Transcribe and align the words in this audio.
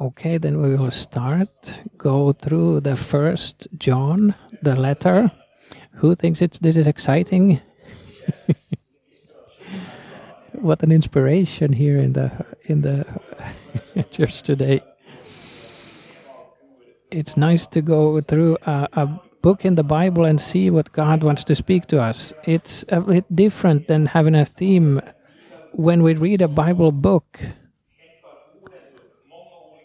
Okay, 0.00 0.38
then 0.38 0.62
we 0.62 0.74
will 0.74 0.90
start. 0.90 1.50
Go 1.98 2.32
through 2.32 2.80
the 2.80 2.96
first 2.96 3.68
John, 3.76 4.34
the 4.62 4.74
letter. 4.74 5.30
Who 5.96 6.14
thinks 6.14 6.40
it's 6.40 6.58
this 6.58 6.76
is 6.76 6.86
exciting? 6.86 7.60
what 10.54 10.82
an 10.82 10.92
inspiration 10.92 11.74
here 11.74 11.98
in 11.98 12.14
the 12.14 12.32
in 12.64 12.80
the 12.80 13.04
church 14.10 14.40
today. 14.40 14.80
It's 17.10 17.36
nice 17.36 17.66
to 17.66 17.82
go 17.82 18.22
through 18.22 18.56
a, 18.62 18.88
a 18.94 19.20
book 19.42 19.66
in 19.66 19.74
the 19.74 19.84
Bible 19.84 20.24
and 20.24 20.40
see 20.40 20.70
what 20.70 20.92
God 20.92 21.22
wants 21.22 21.44
to 21.44 21.54
speak 21.54 21.86
to 21.88 22.00
us. 22.00 22.32
It's 22.44 22.82
a 22.88 23.02
bit 23.02 23.26
different 23.36 23.88
than 23.88 24.06
having 24.06 24.34
a 24.34 24.46
theme 24.46 25.02
when 25.72 26.02
we 26.02 26.14
read 26.14 26.40
a 26.40 26.48
Bible 26.48 26.92
book 26.92 27.40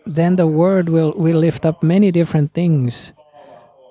then 0.08 0.38
the 0.38 0.48
word 0.48 0.90
will, 0.90 1.14
will 1.14 1.38
lift 1.38 1.66
up 1.66 1.84
many 1.84 2.12
different 2.12 2.54
things. 2.54 3.14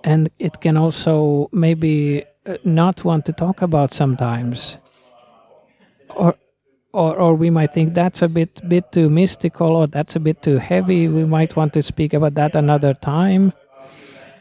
And 0.04 0.30
it 0.38 0.60
can 0.60 0.77
also 0.77 1.48
maybe 1.52 2.24
uh, 2.46 2.56
not 2.64 3.04
want 3.04 3.27
to 3.27 3.32
talk 3.32 3.62
about 3.62 3.92
sometimes. 3.92 4.78
Or, 6.10 6.34
or, 6.92 7.16
or 7.16 7.34
we 7.34 7.50
might 7.50 7.74
think 7.74 7.95
that's 7.95 8.23
a 8.23 8.28
bit, 8.28 8.66
bit 8.68 8.92
too 8.92 9.10
mystical 9.10 9.76
or 9.76 9.87
that's 9.87 10.16
a 10.16 10.20
bit 10.20 10.42
too 10.42 10.56
heavy. 10.56 11.09
We 11.09 11.24
might 11.24 11.56
want 11.56 11.73
to 11.74 11.82
speak 11.82 12.14
about 12.14 12.34
that 12.34 12.54
another 12.54 12.95
time. 12.95 13.52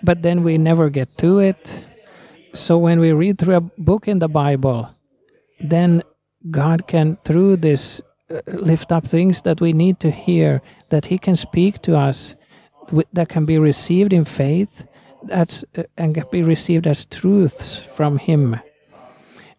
But 0.03 0.21
then 0.21 0.43
we 0.43 0.57
never 0.57 0.89
get 0.89 1.09
to 1.17 1.39
it. 1.39 1.77
So 2.53 2.77
when 2.77 2.99
we 2.99 3.11
read 3.11 3.39
through 3.39 3.55
a 3.55 3.61
book 3.61 4.07
in 4.07 4.19
the 4.19 4.29
Bible, 4.29 4.89
then 5.59 6.03
God 6.51 6.87
can, 6.87 7.17
through 7.25 7.57
this 7.57 8.01
lift 8.47 8.91
up 8.91 9.05
things 9.05 9.41
that 9.41 9.61
we 9.61 9.73
need 9.73 9.99
to 9.99 10.11
hear, 10.11 10.61
that 10.89 11.05
He 11.07 11.17
can 11.17 11.35
speak 11.35 11.81
to 11.83 11.97
us, 11.97 12.35
that 13.13 13.29
can 13.29 13.45
be 13.45 13.57
received 13.57 14.13
in 14.13 14.25
faith, 14.25 14.85
that's 15.23 15.65
uh, 15.77 15.83
and 15.97 16.15
can 16.15 16.25
be 16.31 16.43
received 16.43 16.87
as 16.87 17.05
truths 17.05 17.79
from 17.79 18.17
Him. 18.17 18.59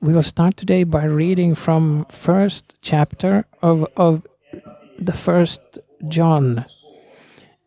We 0.00 0.12
will 0.12 0.22
start 0.22 0.56
today 0.56 0.84
by 0.84 1.04
reading 1.04 1.54
from 1.54 2.06
first 2.10 2.76
chapter 2.82 3.46
of 3.62 3.86
of 3.96 4.26
the 4.98 5.12
first 5.12 5.60
John, 6.08 6.66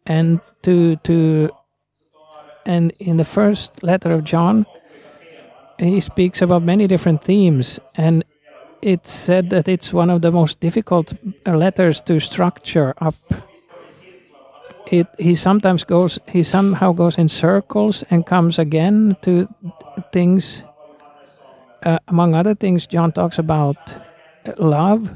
and 0.05 0.39
to 0.63 0.95
to 0.97 1.49
and 2.65 2.91
in 2.99 3.17
the 3.17 3.25
first 3.25 3.83
letter 3.83 4.11
of 4.11 4.23
John, 4.23 4.65
he 5.79 6.01
speaks 6.01 6.41
about 6.41 6.61
many 6.61 6.87
different 6.87 7.23
themes 7.23 7.79
and 7.95 8.23
it's 8.81 9.11
said 9.11 9.49
that 9.49 9.67
it's 9.67 9.93
one 9.93 10.09
of 10.09 10.21
the 10.21 10.31
most 10.31 10.59
difficult 10.59 11.13
letters 11.45 12.01
to 12.01 12.19
structure 12.19 12.93
up. 12.99 13.15
It, 14.91 15.07
he 15.19 15.35
sometimes 15.35 15.83
goes, 15.83 16.19
he 16.27 16.43
somehow 16.43 16.93
goes 16.93 17.17
in 17.17 17.29
circles 17.29 18.03
and 18.09 18.25
comes 18.25 18.57
again 18.57 19.17
to 19.21 19.47
things. 20.11 20.63
Uh, 21.83 21.99
among 22.07 22.35
other 22.35 22.55
things, 22.55 22.87
John 22.87 23.11
talks 23.11 23.37
about 23.37 23.77
love. 24.57 25.15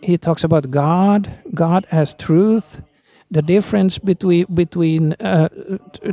He 0.00 0.16
talks 0.16 0.44
about 0.44 0.70
God, 0.70 1.30
God 1.52 1.86
as 1.90 2.14
truth, 2.14 2.82
the 3.30 3.42
difference 3.42 3.98
between 3.98 4.46
between 4.54 5.14
uh, 5.14 5.48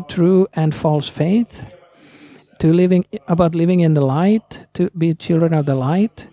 true 0.07 0.47
and 0.55 0.73
false 0.73 1.07
faith 1.07 1.63
to 2.63 2.71
living 2.71 3.03
about 3.27 3.55
living 3.55 3.81
in 3.81 3.93
the 3.93 4.05
light, 4.19 4.67
to 4.73 4.89
be 4.97 5.13
children 5.13 5.53
of 5.53 5.65
the 5.65 5.75
light, 5.75 6.27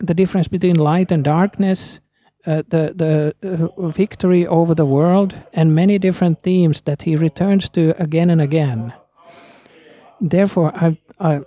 the 0.00 0.12
difference 0.12 0.48
between 0.48 0.74
light 0.74 1.12
and 1.12 1.22
darkness, 1.22 2.00
uh, 2.46 2.62
the 2.68 2.92
the 3.02 3.32
uh, 3.42 3.88
victory 3.90 4.44
over 4.44 4.74
the 4.74 4.84
world, 4.84 5.36
and 5.52 5.72
many 5.72 5.98
different 5.98 6.42
themes 6.42 6.80
that 6.80 7.02
he 7.02 7.14
returns 7.14 7.68
to 7.68 7.94
again 8.02 8.28
and 8.28 8.40
again. 8.40 8.92
Therefore, 10.20 10.72
I, 10.74 10.98
I 11.20 11.40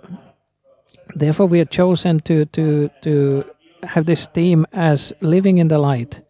therefore 1.14 1.48
we 1.48 1.60
are 1.60 1.70
chosen 1.78 2.20
to 2.20 2.46
to 2.46 2.88
to 3.02 3.44
have 3.82 4.06
this 4.06 4.26
theme 4.26 4.64
as 4.72 5.12
living 5.20 5.58
in 5.58 5.68
the 5.68 5.78
light. 5.78 6.22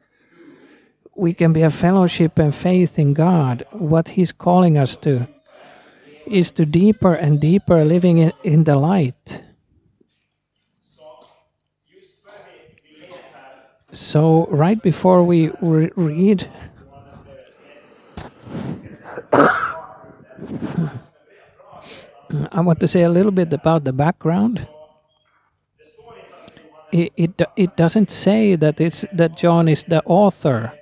We 1.15 1.35
can 1.35 1.53
be 1.53 1.63
a 1.63 1.71
fellowship 1.71 2.37
and 2.37 2.53
faith 2.53 2.99
in 2.99 3.15
God, 3.15 3.65
what 3.71 4.09
He's 4.09 4.33
calling 4.33 4.77
us 4.77 4.97
to 4.97 5.29
is 6.31 6.53
to 6.53 6.65
deeper 6.65 7.13
and 7.15 7.41
deeper 7.41 7.85
living 7.85 8.19
in, 8.19 8.33
in 8.45 8.65
the 8.65 8.77
light. 8.77 9.43
So, 13.93 14.47
right 14.51 14.81
before 14.81 15.25
we 15.25 15.51
re 15.61 15.91
read, 15.97 16.49
I 22.53 22.61
want 22.61 22.79
to 22.81 22.89
say 22.89 23.03
a 23.03 23.11
little 23.11 23.33
bit 23.33 23.53
about 23.53 23.83
the 23.83 23.93
background. 23.93 24.69
It, 26.93 27.13
it, 27.17 27.43
it 27.57 27.77
doesn't 27.77 28.11
say 28.11 28.55
that 28.55 28.81
it's 28.81 29.05
that 29.13 29.37
John 29.37 29.69
is 29.69 29.85
the 29.89 30.03
author, 30.05 30.73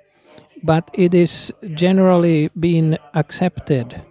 but 0.63 0.91
it 0.93 1.15
is 1.15 1.53
generally 1.75 2.51
being 2.59 2.99
accepted 3.15 4.03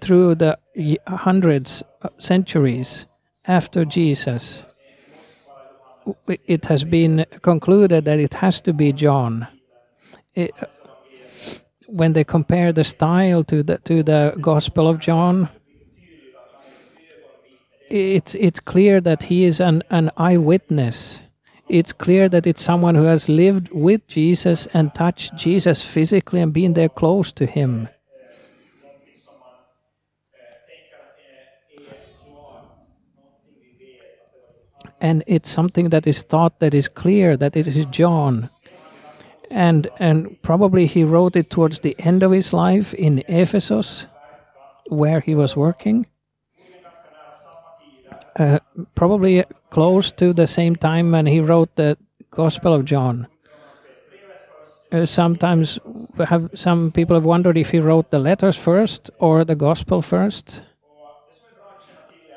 through 0.00 0.34
the 0.36 0.58
hundreds, 1.06 1.82
uh, 2.02 2.08
centuries 2.18 3.06
after 3.46 3.84
Jesus, 3.84 4.64
it 6.46 6.66
has 6.66 6.84
been 6.84 7.24
concluded 7.42 8.04
that 8.04 8.18
it 8.18 8.34
has 8.34 8.60
to 8.62 8.72
be 8.72 8.92
John. 8.92 9.46
It, 10.34 10.52
when 11.86 12.12
they 12.12 12.24
compare 12.24 12.72
the 12.72 12.84
style 12.84 13.44
to 13.44 13.62
the 13.62 13.78
to 13.78 14.02
the 14.02 14.36
Gospel 14.40 14.88
of 14.88 14.98
John, 14.98 15.48
it's 17.88 18.34
it's 18.34 18.60
clear 18.60 19.00
that 19.00 19.24
he 19.24 19.44
is 19.44 19.60
an, 19.60 19.82
an 19.90 20.10
eyewitness. 20.16 21.22
It's 21.68 21.92
clear 21.92 22.28
that 22.30 22.46
it's 22.46 22.62
someone 22.62 22.94
who 22.94 23.04
has 23.04 23.28
lived 23.28 23.68
with 23.72 24.06
Jesus 24.06 24.66
and 24.72 24.94
touched 24.94 25.36
Jesus 25.36 25.82
physically 25.82 26.40
and 26.40 26.52
been 26.52 26.72
there 26.72 26.88
close 26.88 27.30
to 27.32 27.44
him. 27.44 27.88
And 35.00 35.22
it's 35.26 35.50
something 35.50 35.90
that 35.90 36.06
is 36.06 36.22
thought 36.22 36.58
that 36.60 36.74
is 36.74 36.88
clear 36.88 37.36
that 37.36 37.56
it 37.56 37.66
is 37.66 37.86
John. 37.86 38.50
And 39.50 39.88
and 39.98 40.40
probably 40.42 40.86
he 40.86 41.04
wrote 41.04 41.36
it 41.36 41.50
towards 41.50 41.80
the 41.80 41.96
end 41.98 42.22
of 42.22 42.32
his 42.32 42.52
life 42.52 42.92
in 42.94 43.22
Ephesus, 43.28 44.06
where 44.88 45.20
he 45.20 45.34
was 45.34 45.56
working. 45.56 46.06
Uh, 48.38 48.58
probably 48.94 49.44
close 49.70 50.12
to 50.12 50.32
the 50.32 50.46
same 50.46 50.76
time 50.76 51.10
when 51.10 51.26
he 51.26 51.40
wrote 51.40 51.74
the 51.74 51.96
Gospel 52.30 52.72
of 52.72 52.84
John. 52.84 53.26
Uh, 54.92 55.06
sometimes 55.06 55.78
have 56.24 56.50
some 56.54 56.92
people 56.92 57.16
have 57.16 57.24
wondered 57.24 57.58
if 57.58 57.70
he 57.70 57.78
wrote 57.78 58.10
the 58.10 58.18
letters 58.18 58.56
first 58.56 59.10
or 59.18 59.44
the 59.44 59.56
Gospel 59.56 60.02
first. 60.02 60.62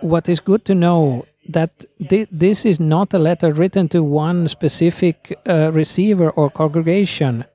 What 0.01 0.27
is 0.27 0.39
good 0.39 0.65
to 0.65 0.73
know 0.73 1.23
that 1.53 1.85
th 2.09 2.27
this 2.31 2.65
is 2.65 2.79
not 2.79 3.13
a 3.13 3.19
letter 3.19 3.53
written 3.53 3.87
to 3.89 4.03
one 4.03 4.47
specific 4.47 5.15
uh, 5.45 5.71
receiver 5.73 6.29
or 6.39 6.49
congregation. 6.49 7.45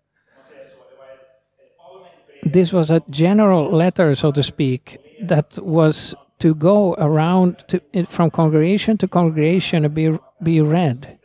This 2.43 2.73
was 2.73 2.91
a 2.91 3.03
general 3.11 3.65
letter, 3.71 4.15
so 4.15 4.31
to 4.33 4.43
speak, 4.43 4.99
that 5.29 5.59
was 5.59 6.15
to 6.39 6.55
go 6.55 6.95
around 6.99 7.65
to, 7.69 7.81
from 8.07 8.31
congregation 8.31 8.97
to 8.99 9.09
congregation 9.09 9.85
and 9.85 9.95
be 9.95 10.19
be 10.43 10.61
read. 10.61 11.19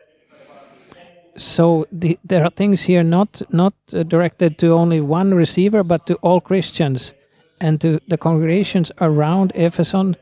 So 1.36 1.86
the, 2.00 2.18
there 2.24 2.44
are 2.44 2.50
things 2.50 2.82
here 2.82 3.02
not 3.02 3.42
not 3.50 3.74
uh, 3.92 4.02
directed 4.02 4.58
to 4.58 4.72
only 4.72 5.00
one 5.00 5.34
receiver, 5.34 5.82
but 5.84 6.06
to 6.06 6.14
all 6.16 6.40
Christians 6.40 7.14
and 7.60 7.80
to 7.80 8.00
the 8.08 8.18
congregations 8.18 8.90
around 9.00 9.52
Ephesus 9.54 10.16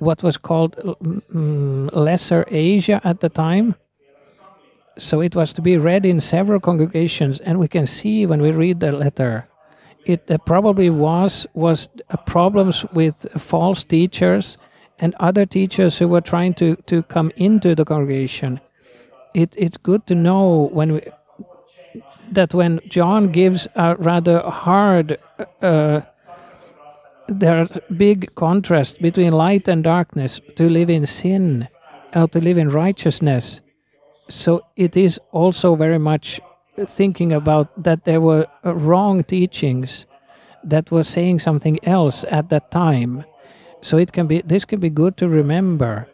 what 0.00 0.22
was 0.22 0.36
called 0.36 0.76
um, 1.34 1.88
Lesser 1.92 2.44
Asia 2.48 3.00
at 3.04 3.20
the 3.20 3.28
time. 3.28 3.76
So 4.98 5.20
it 5.20 5.34
was 5.34 5.52
to 5.54 5.62
be 5.62 5.78
read 5.78 6.04
in 6.04 6.20
several 6.20 6.60
congregations, 6.60 7.38
and 7.40 7.58
we 7.58 7.68
can 7.68 7.86
see 7.86 8.26
when 8.26 8.42
we 8.42 8.50
read 8.50 8.80
the 8.80 8.92
letter, 8.92 9.48
it 10.04 10.30
uh, 10.30 10.38
probably 10.38 10.90
was 10.90 11.46
was 11.54 11.88
uh, 12.08 12.16
problems 12.16 12.84
with 12.92 13.26
false 13.40 13.84
teachers 13.84 14.58
and 14.98 15.14
other 15.20 15.46
teachers 15.46 15.98
who 15.98 16.08
were 16.08 16.20
trying 16.20 16.54
to 16.54 16.76
to 16.86 17.02
come 17.04 17.30
into 17.36 17.74
the 17.74 17.84
congregation. 17.84 18.60
It, 19.32 19.54
it's 19.56 19.76
good 19.76 20.06
to 20.06 20.14
know 20.14 20.68
when 20.72 20.92
we 20.94 21.00
that 22.32 22.54
when 22.54 22.80
John 22.86 23.32
gives 23.32 23.68
a 23.74 23.96
rather 23.96 24.40
hard 24.40 25.18
uh, 25.62 26.00
there 27.30 27.60
are 27.62 27.68
big 27.96 28.34
contrast 28.34 29.00
between 29.00 29.32
light 29.32 29.68
and 29.68 29.84
darkness 29.84 30.40
to 30.56 30.68
live 30.68 30.90
in 30.90 31.06
sin 31.06 31.68
or 32.14 32.28
to 32.28 32.40
live 32.40 32.58
in 32.58 32.68
righteousness 32.68 33.60
so 34.30 34.64
it 34.76 34.96
is 34.96 35.18
also 35.32 35.74
very 35.74 35.98
much 35.98 36.40
thinking 36.86 37.32
about 37.32 37.82
that 37.82 38.04
there 38.04 38.20
were 38.20 38.46
uh, 38.64 38.74
wrong 38.74 39.24
teachings 39.24 40.06
that 40.62 40.90
were 40.90 41.04
saying 41.04 41.40
something 41.40 41.78
else 41.84 42.24
at 42.30 42.48
that 42.50 42.70
time. 42.70 43.24
So 43.82 43.98
it 43.98 44.12
can 44.12 44.26
be 44.26 44.42
this 44.42 44.64
can 44.64 44.80
be 44.80 44.90
good 44.90 45.16
to 45.18 45.28
remember 45.28 46.08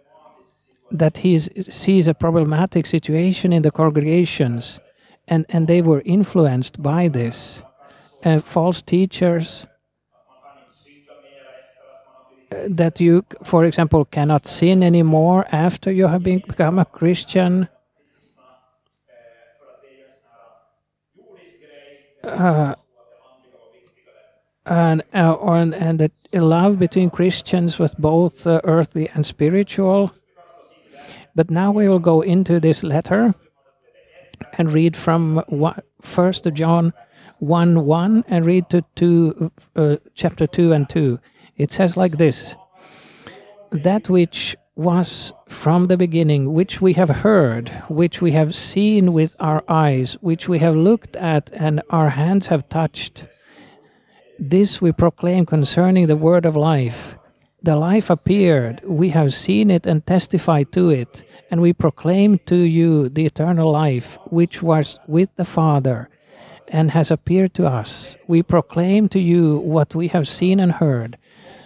that 0.91 1.19
he 1.19 1.39
sees 1.39 2.07
a 2.07 2.15
problematic 2.15 2.87
situation 2.87 3.53
in 3.53 3.63
the 3.63 3.73
congregations, 3.73 4.79
and 5.27 5.45
and 5.49 5.67
they 5.67 5.83
were 5.83 6.03
influenced 6.05 6.81
by 6.83 7.09
this, 7.09 7.63
and 8.23 8.45
false 8.45 8.83
teachers. 8.83 9.67
That 12.51 13.01
you, 13.01 13.25
for 13.43 13.65
example, 13.65 14.05
cannot 14.05 14.47
sin 14.47 14.83
anymore 14.83 15.47
after 15.51 15.91
you 15.91 16.07
have 16.07 16.23
been, 16.23 16.43
become 16.47 16.79
a 16.79 16.85
Christian. 16.85 17.69
Uh, 22.23 22.75
and 24.65 25.03
uh, 25.15 25.33
or, 25.33 25.57
and 25.57 25.99
that 25.99 26.13
love 26.33 26.79
between 26.79 27.11
Christians 27.11 27.79
was 27.79 27.95
both 27.95 28.47
uh, 28.47 28.61
earthly 28.65 29.09
and 29.15 29.27
spiritual. 29.27 30.13
But 31.35 31.51
now 31.51 31.73
we 31.73 31.89
will 31.89 31.99
go 31.99 32.21
into 32.21 32.61
this 32.61 32.83
letter 32.83 33.35
and 34.57 34.73
read 34.73 34.97
from 34.97 35.43
First 36.01 36.49
John 36.53 36.93
one 37.39 37.87
one 37.87 38.25
and 38.29 38.47
read 38.47 38.71
to 38.71 38.83
two, 38.95 39.51
uh, 39.75 39.97
chapter 40.15 40.47
two 40.47 40.73
and 40.73 40.89
two. 40.89 41.19
It 41.57 41.73
says 41.73 41.97
like 41.97 42.19
this: 42.19 42.55
That 43.71 44.09
which 44.09 44.57
was 44.75 45.33
from 45.49 45.87
the 45.87 45.97
beginning, 45.97 46.53
which 46.53 46.81
we 46.81 46.93
have 46.95 47.09
heard, 47.09 47.71
which 47.89 48.21
we 48.21 48.33
have 48.33 48.55
seen 48.55 49.13
with 49.13 49.35
our 49.41 49.65
eyes, 49.69 50.15
which 50.21 50.49
we 50.49 50.59
have 50.59 50.77
looked 50.77 51.17
at, 51.17 51.51
and 51.53 51.83
our 51.91 52.11
hands 52.11 52.49
have 52.49 52.69
touched 52.69 53.25
this 54.39 54.81
we 54.81 54.93
proclaim 54.93 55.47
concerning 55.47 56.07
the 56.07 56.17
word 56.17 56.45
of 56.45 56.57
life. 56.57 57.17
The 57.63 57.77
life 57.77 58.11
appeared, 58.11 58.83
we 58.85 59.11
have 59.11 59.33
seen 59.33 59.71
it 59.71 59.87
and 59.87 60.07
testified 60.07 60.73
to 60.73 60.91
it, 60.91 61.25
and 61.51 61.61
we 61.61 61.73
proclaim 61.73 62.39
to 62.47 62.57
you 62.57 63.09
the 63.09 63.27
eternal 63.27 63.71
life, 63.73 64.19
which 64.27 64.63
was 64.63 64.99
with 65.07 65.35
the 65.37 65.45
Father 65.45 66.09
and 66.69 66.91
has 66.91 67.11
appeared 67.11 67.55
to 67.55 67.67
us. 67.67 68.17
We 68.27 68.43
proclaim 68.43 69.09
to 69.11 69.21
you 69.21 69.59
what 69.59 69.95
we 69.95 70.09
have 70.09 70.29
seen 70.29 70.61
and 70.61 70.73
heard, 70.73 71.17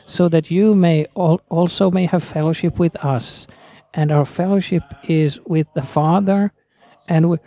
so 0.06 0.29
that 0.29 0.50
you 0.50 0.75
may 0.75 1.06
al- 1.17 1.43
also 1.49 1.91
may 1.91 2.06
have 2.06 2.23
fellowship 2.23 2.79
with 2.79 2.97
us. 3.05 3.47
And 3.94 4.12
our 4.12 4.25
fellowship 4.25 4.82
is 5.08 5.41
with 5.47 5.67
the 5.75 5.82
Father 5.82 6.52
and 7.08 7.25
wi- 7.25 7.43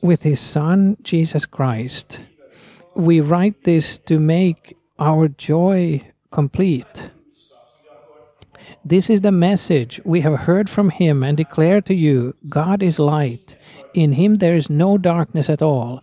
with 0.00 0.22
his 0.22 0.40
Son, 0.40 0.96
Jesus 1.02 1.46
Christ 1.46 2.20
we 2.96 3.20
write 3.20 3.64
this 3.64 3.98
to 3.98 4.18
make 4.18 4.74
our 4.98 5.28
joy 5.28 6.02
complete. 6.30 7.10
This 8.84 9.10
is 9.10 9.20
the 9.20 9.32
message 9.32 10.00
we 10.04 10.22
have 10.22 10.40
heard 10.40 10.70
from 10.70 10.90
him 10.90 11.22
and 11.22 11.36
declare 11.36 11.82
to 11.82 11.94
you 11.94 12.34
God 12.48 12.82
is 12.82 12.98
light. 12.98 13.56
In 13.92 14.12
him 14.12 14.38
there 14.38 14.56
is 14.56 14.70
no 14.70 14.96
darkness 14.96 15.50
at 15.50 15.60
all. 15.60 16.02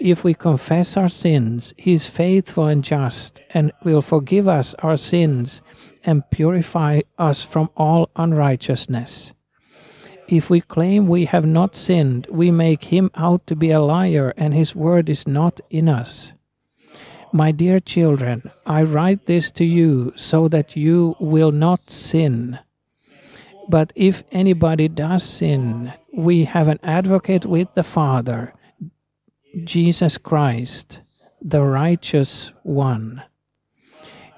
If 0.00 0.24
we 0.24 0.32
confess 0.32 0.96
our 0.96 1.10
sins, 1.10 1.74
he 1.76 1.92
is 1.92 2.06
faithful 2.06 2.66
and 2.66 2.82
just, 2.82 3.42
and 3.52 3.70
will 3.84 4.00
forgive 4.00 4.48
us 4.48 4.74
our 4.78 4.96
sins 4.96 5.60
and 6.04 6.28
purify 6.30 7.02
us 7.18 7.42
from 7.42 7.68
all 7.76 8.08
unrighteousness. 8.16 9.34
If 10.26 10.48
we 10.48 10.62
claim 10.62 11.06
we 11.06 11.26
have 11.26 11.44
not 11.44 11.76
sinned, 11.76 12.26
we 12.30 12.50
make 12.50 12.84
him 12.84 13.10
out 13.14 13.46
to 13.48 13.54
be 13.54 13.72
a 13.72 13.80
liar, 13.80 14.32
and 14.38 14.54
his 14.54 14.74
word 14.74 15.10
is 15.10 15.26
not 15.26 15.60
in 15.68 15.86
us. 15.86 16.32
My 17.30 17.52
dear 17.52 17.78
children, 17.78 18.50
I 18.64 18.84
write 18.84 19.26
this 19.26 19.50
to 19.52 19.66
you 19.66 20.14
so 20.16 20.48
that 20.48 20.76
you 20.76 21.14
will 21.20 21.52
not 21.52 21.90
sin. 21.90 22.58
But 23.68 23.92
if 23.94 24.22
anybody 24.32 24.88
does 24.88 25.24
sin, 25.24 25.92
we 26.16 26.44
have 26.44 26.68
an 26.68 26.80
advocate 26.82 27.44
with 27.44 27.68
the 27.74 27.82
Father, 27.82 28.54
Jesus 29.64 30.18
Christ, 30.18 31.00
the 31.42 31.62
righteous 31.62 32.52
one. 32.62 33.22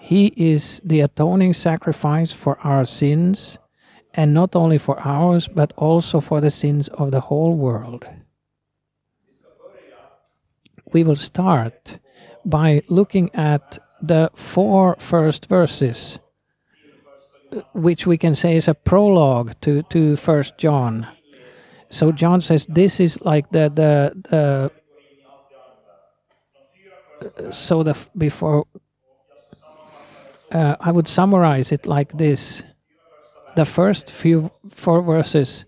He 0.01 0.33
is 0.37 0.81
the 0.85 1.01
atoning 1.01 1.55
sacrifice 1.55 2.33
for 2.33 2.59
our 2.61 2.85
sins, 2.85 3.59
and 4.15 4.35
not 4.35 4.57
only 4.57 4.79
for 4.79 4.99
ours, 5.01 5.49
but 5.49 5.73
also 5.77 6.21
for 6.21 6.41
the 6.41 6.51
sins 6.51 6.89
of 6.89 7.11
the 7.11 7.21
whole 7.21 7.55
world. 7.57 8.05
We 10.93 11.05
will 11.05 11.17
start 11.17 11.99
by 12.45 12.83
looking 12.89 13.31
at 13.35 13.79
the 14.03 14.31
four 14.35 14.97
first 14.99 15.47
verses, 15.47 16.19
which 17.73 18.07
we 18.07 18.19
can 18.19 18.35
say 18.35 18.57
is 18.57 18.69
a 18.69 18.75
prologue 18.75 19.55
to, 19.61 19.83
to 19.85 20.17
First 20.17 20.59
John. 20.59 21.07
So 21.89 22.13
John 22.13 22.41
says 22.41 22.67
this 22.69 23.01
is 23.01 23.21
like 23.21 23.51
the 23.51 23.69
the, 23.69 24.13
the 24.31 24.73
so 27.51 27.83
the 27.83 27.97
before 28.17 28.67
uh, 30.53 30.77
I 30.81 30.93
would 30.93 31.09
summarize 31.09 31.73
it 31.73 31.87
like 31.87 32.17
this: 32.17 32.63
the 33.57 33.65
first 33.65 34.11
few 34.11 34.51
four 34.71 35.03
verses 35.03 35.65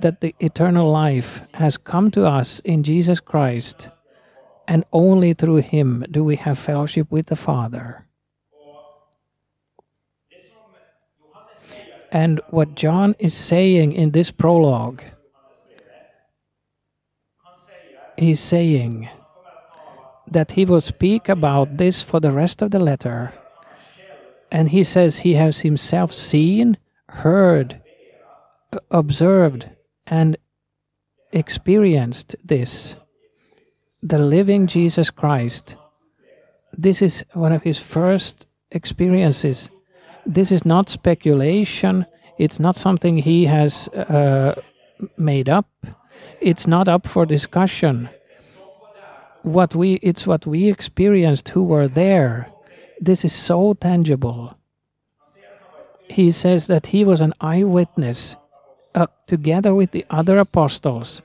that 0.00 0.20
the 0.20 0.34
eternal 0.40 0.90
life 0.90 1.46
has 1.54 1.76
come 1.76 2.10
to 2.10 2.26
us 2.26 2.60
in 2.60 2.82
Jesus 2.82 3.20
Christ 3.20 3.88
and 4.66 4.84
only 4.92 5.34
through 5.34 5.56
him 5.56 6.04
do 6.10 6.24
we 6.24 6.36
have 6.36 6.58
fellowship 6.58 7.10
with 7.10 7.26
the 7.26 7.36
Father. 7.36 8.06
And 12.10 12.40
what 12.50 12.76
John 12.76 13.14
is 13.18 13.34
saying 13.34 13.92
in 13.92 14.12
this 14.12 14.30
prologue, 14.30 15.02
he's 18.16 18.40
saying 18.40 19.08
that 20.26 20.52
he 20.52 20.64
will 20.64 20.80
speak 20.80 21.28
about 21.28 21.76
this 21.76 22.02
for 22.02 22.20
the 22.20 22.32
rest 22.32 22.62
of 22.62 22.70
the 22.70 22.78
letter. 22.78 23.32
And 24.50 24.68
he 24.68 24.84
says 24.84 25.18
he 25.18 25.34
has 25.34 25.60
himself 25.60 26.12
seen, 26.12 26.78
heard, 27.08 27.80
observed, 28.90 29.68
and 30.06 30.36
experienced 31.32 32.36
this 32.44 32.96
the 34.02 34.18
living 34.18 34.66
Jesus 34.66 35.08
Christ. 35.10 35.76
This 36.76 37.00
is 37.00 37.24
one 37.32 37.52
of 37.52 37.62
his 37.62 37.78
first 37.78 38.46
experiences. 38.70 39.70
This 40.26 40.52
is 40.52 40.66
not 40.66 40.90
speculation. 40.90 42.04
It's 42.38 42.60
not 42.60 42.76
something 42.76 43.16
he 43.16 43.46
has 43.46 43.88
uh, 43.88 44.60
made 45.16 45.48
up. 45.48 45.68
It's 46.40 46.66
not 46.66 46.86
up 46.86 47.06
for 47.06 47.24
discussion. 47.24 48.10
What 49.44 49.74
we 49.74 49.94
it's 50.02 50.26
what 50.26 50.46
we 50.46 50.68
experienced 50.68 51.50
who 51.50 51.64
were 51.64 51.88
there. 51.88 52.50
This 53.00 53.24
is 53.24 53.32
so 53.32 53.74
tangible. 53.74 54.58
He 56.08 56.32
says 56.32 56.66
that 56.66 56.86
he 56.88 57.04
was 57.04 57.20
an 57.20 57.34
eyewitness 57.40 58.36
uh, 58.94 59.06
together 59.26 59.74
with 59.74 59.92
the 59.92 60.04
other 60.10 60.38
apostles 60.38 61.22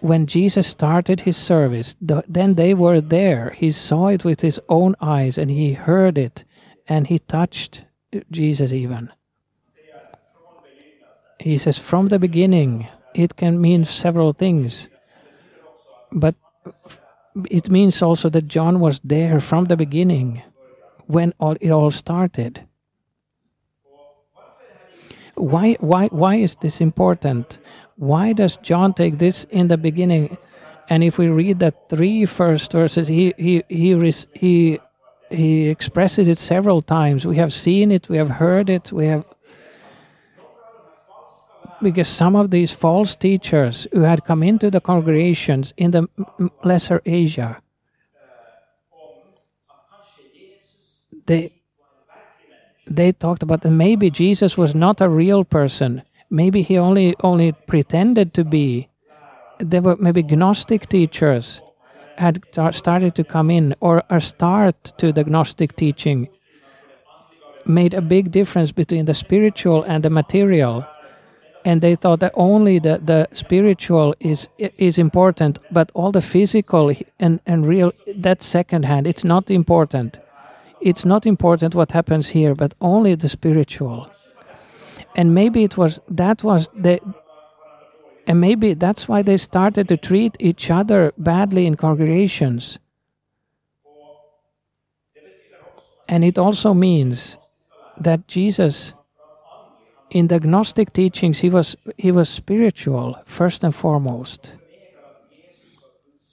when 0.00 0.26
Jesus 0.26 0.66
started 0.66 1.20
his 1.20 1.36
service, 1.36 1.96
the, 2.00 2.22
then 2.28 2.54
they 2.54 2.74
were 2.74 3.00
there. 3.00 3.50
He 3.50 3.72
saw 3.72 4.08
it 4.08 4.24
with 4.24 4.40
his 4.40 4.60
own 4.68 4.94
eyes 5.00 5.38
and 5.38 5.50
he 5.50 5.72
heard 5.72 6.16
it 6.16 6.44
and 6.86 7.06
he 7.06 7.18
touched 7.18 7.84
Jesus 8.30 8.72
even. 8.72 9.10
He 11.40 11.58
says, 11.58 11.78
from 11.78 12.08
the 12.08 12.18
beginning, 12.18 12.88
it 13.14 13.36
can 13.36 13.60
mean 13.60 13.84
several 13.84 14.32
things, 14.32 14.88
but 16.10 16.34
it 17.50 17.70
means 17.70 18.02
also 18.02 18.28
that 18.30 18.48
John 18.48 18.80
was 18.80 19.00
there 19.04 19.40
from 19.40 19.66
the 19.66 19.76
beginning 19.76 20.42
when 21.06 21.32
all, 21.40 21.56
it 21.60 21.70
all 21.70 21.90
started. 21.90 22.66
Why, 25.34 25.76
why, 25.80 26.08
why 26.08 26.36
is 26.36 26.56
this 26.60 26.80
important? 26.80 27.58
Why 27.96 28.32
does 28.32 28.56
John 28.56 28.94
take 28.94 29.18
this 29.18 29.44
in 29.50 29.68
the 29.68 29.76
beginning 29.78 30.36
And 30.90 31.04
if 31.04 31.18
we 31.18 31.28
read 31.28 31.58
the 31.58 31.74
three 31.88 32.24
first 32.24 32.72
verses, 32.72 33.08
he 33.08 33.34
he 33.36 33.62
he 33.68 34.12
he 34.34 34.78
he 35.30 35.68
expresses 35.68 36.28
it 36.28 36.38
several 36.38 36.80
times. 36.80 37.26
We 37.26 37.36
have 37.36 37.52
seen 37.52 37.92
it, 37.92 38.08
we 38.08 38.16
have 38.16 38.30
heard 38.30 38.70
it, 38.70 38.90
we 38.92 39.06
have 39.06 39.24
because 41.82 42.08
some 42.08 42.34
of 42.34 42.50
these 42.50 42.72
false 42.72 43.14
teachers 43.14 43.86
who 43.92 44.00
had 44.00 44.24
come 44.24 44.42
into 44.42 44.70
the 44.70 44.80
congregations 44.80 45.72
in 45.76 45.92
the 45.92 46.08
lesser 46.64 47.00
Asia 47.04 47.62
they 51.28 51.52
they 52.86 53.12
talked 53.12 53.42
about 53.42 53.60
that 53.62 53.70
maybe 53.70 54.10
Jesus 54.10 54.56
was 54.56 54.74
not 54.74 55.00
a 55.00 55.08
real 55.08 55.44
person. 55.44 56.02
Maybe 56.30 56.62
he 56.62 56.76
only 56.78 57.14
only 57.22 57.52
pretended 57.52 58.34
to 58.34 58.44
be. 58.44 58.88
There 59.58 59.82
were 59.82 59.96
maybe 59.96 60.22
gnostic 60.22 60.88
teachers 60.88 61.60
had 62.16 62.42
started 62.72 63.14
to 63.14 63.24
come 63.24 63.50
in 63.50 63.74
or 63.80 64.02
a 64.10 64.20
start 64.20 64.92
to 64.98 65.12
the 65.12 65.24
gnostic 65.24 65.76
teaching 65.76 66.28
made 67.64 67.94
a 67.94 68.00
big 68.00 68.32
difference 68.32 68.72
between 68.72 69.04
the 69.04 69.14
spiritual 69.14 69.82
and 69.84 70.02
the 70.02 70.10
material 70.10 70.86
and 71.64 71.80
they 71.82 71.96
thought 71.96 72.20
that 72.20 72.32
only 72.34 72.78
the, 72.78 73.00
the 73.04 73.28
spiritual 73.32 74.14
is 74.20 74.48
is 74.58 74.98
important 74.98 75.58
but 75.70 75.90
all 75.94 76.12
the 76.12 76.20
physical 76.20 76.92
and, 77.18 77.40
and 77.46 77.66
real 77.66 77.92
that's 78.16 78.46
second 78.46 78.84
hand 78.84 79.06
it's 79.06 79.24
not 79.24 79.50
important 79.50 80.20
it's 80.80 81.04
not 81.04 81.26
important 81.26 81.74
what 81.74 81.92
happens 81.92 82.28
here 82.28 82.54
but 82.54 82.74
only 82.80 83.14
the 83.14 83.28
spiritual 83.28 84.10
and 85.16 85.34
maybe 85.34 85.64
it 85.64 85.76
was 85.76 86.00
that 86.08 86.42
was 86.44 86.68
the 86.74 87.00
and 88.28 88.42
maybe 88.42 88.74
that's 88.74 89.08
why 89.08 89.22
they 89.22 89.38
started 89.38 89.88
to 89.88 89.96
treat 89.96 90.36
each 90.38 90.70
other 90.70 91.14
badly 91.16 91.66
in 91.66 91.76
congregations. 91.76 92.78
And 96.06 96.22
it 96.22 96.38
also 96.38 96.74
means 96.74 97.38
that 97.96 98.28
Jesus, 98.28 98.92
in 100.10 100.28
the 100.28 100.40
Gnostic 100.40 100.92
teachings, 100.92 101.40
he 101.40 101.50
was, 101.50 101.76
he 101.96 102.10
was 102.10 102.28
spiritual 102.28 103.20
first 103.24 103.64
and 103.64 103.74
foremost. 103.74 104.54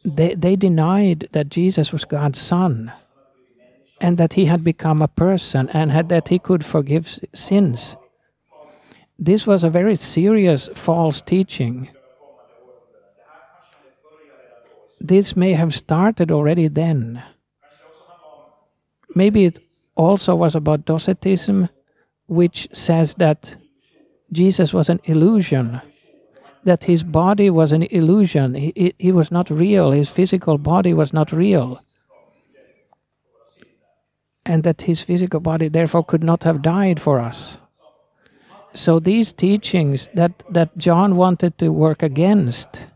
They, 0.03 0.35
they 0.35 0.55
denied 0.55 1.29
that 1.31 1.49
Jesus 1.49 1.91
was 1.91 2.05
God's 2.05 2.39
Son 2.39 2.91
and 3.99 4.17
that 4.17 4.33
he 4.33 4.45
had 4.45 4.63
become 4.63 5.01
a 5.01 5.07
person 5.07 5.69
and 5.69 5.91
had, 5.91 6.09
that 6.09 6.27
he 6.27 6.37
could 6.37 6.63
forgive 6.63 7.19
sins 7.33 7.95
this 9.17 9.47
was 9.47 9.63
a 9.63 9.69
very 9.69 9.95
serious 9.95 10.67
false 10.73 11.21
teaching. 11.21 11.89
This 14.99 15.35
may 15.35 15.53
have 15.53 15.73
started 15.73 16.31
already 16.31 16.67
then. 16.67 17.23
Maybe 19.13 19.45
it 19.45 19.59
also 19.95 20.35
was 20.35 20.55
about 20.55 20.85
Docetism, 20.85 21.69
which 22.27 22.67
says 22.73 23.15
that 23.15 23.55
Jesus 24.35 24.73
was 24.73 24.89
an 24.89 24.99
illusion, 25.05 25.81
that 26.65 26.83
his 26.83 27.03
body 27.03 27.49
was 27.49 27.71
an 27.71 27.83
illusion. 27.83 28.53
He, 28.55 28.73
he, 28.75 28.93
he 28.99 29.11
was 29.11 29.31
not 29.31 29.49
real, 29.49 29.91
his 29.91 30.09
physical 30.09 30.57
body 30.57 30.93
was 30.93 31.13
not 31.13 31.31
real. 31.31 31.81
And 34.45 34.63
that 34.63 34.83
his 34.83 35.01
physical 35.01 35.39
body 35.39 35.69
therefore 35.69 36.03
could 36.03 36.23
not 36.23 36.43
have 36.43 36.61
died 36.61 36.99
for 36.99 37.19
us. 37.19 37.57
So 38.73 38.99
these 38.99 39.31
teachings 39.31 40.09
that, 40.13 40.43
that 40.49 40.77
John 40.77 41.15
wanted 41.15 41.57
to 41.59 41.69
work 41.69 42.03
against, 42.03 42.87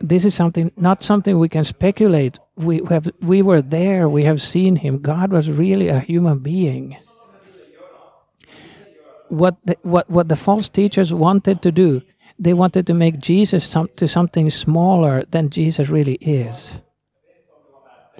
this 0.00 0.24
is 0.24 0.34
something 0.34 0.70
not 0.76 1.02
something 1.02 1.38
we 1.38 1.48
can 1.48 1.64
speculate. 1.64 2.38
We 2.56 2.82
have 2.88 3.10
we 3.20 3.42
were 3.42 3.62
there, 3.62 4.08
we 4.08 4.24
have 4.24 4.40
seen 4.40 4.76
him. 4.76 4.98
God 4.98 5.32
was 5.32 5.50
really 5.50 5.88
a 5.88 5.98
human 6.00 6.38
being. 6.38 6.96
What 9.28 9.56
the, 9.64 9.76
what 9.82 10.08
what 10.10 10.28
the 10.28 10.36
false 10.36 10.68
teachers 10.68 11.12
wanted 11.12 11.62
to 11.62 11.72
do, 11.72 12.02
they 12.38 12.54
wanted 12.54 12.86
to 12.86 12.94
make 12.94 13.18
Jesus 13.18 13.64
some, 13.66 13.88
to 13.96 14.08
something 14.08 14.50
smaller 14.50 15.24
than 15.30 15.50
Jesus 15.50 15.88
really 15.88 16.14
is. 16.14 16.76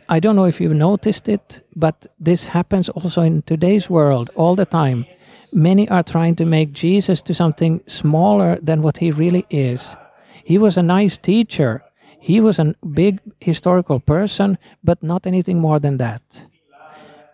I 0.09 0.21
don't 0.21 0.37
know 0.37 0.47
if 0.47 0.61
you've 0.61 0.73
noticed 0.73 1.29
it, 1.29 1.61
but 1.77 2.07
this 2.19 2.47
happens 2.47 2.89
also 2.89 3.21
in 3.23 3.43
today's 3.43 3.91
world 3.91 4.31
all 4.35 4.57
the 4.57 4.65
time. 4.65 5.05
Many 5.53 5.89
are 5.89 6.03
trying 6.03 6.35
to 6.37 6.45
make 6.45 6.73
Jesus 6.73 7.23
to 7.23 7.35
something 7.35 7.81
smaller 7.87 8.59
than 8.63 8.83
what 8.83 8.99
he 8.99 9.11
really 9.11 9.45
is. 9.51 9.97
He 10.45 10.57
was 10.59 10.77
a 10.77 10.83
nice 10.83 11.19
teacher. 11.19 11.83
He 12.21 12.41
was 12.41 12.59
a 12.59 12.75
big 12.93 13.21
historical 13.41 14.01
person, 14.01 14.59
but 14.83 15.03
not 15.03 15.27
anything 15.27 15.59
more 15.59 15.79
than 15.79 15.99
that. 15.99 16.23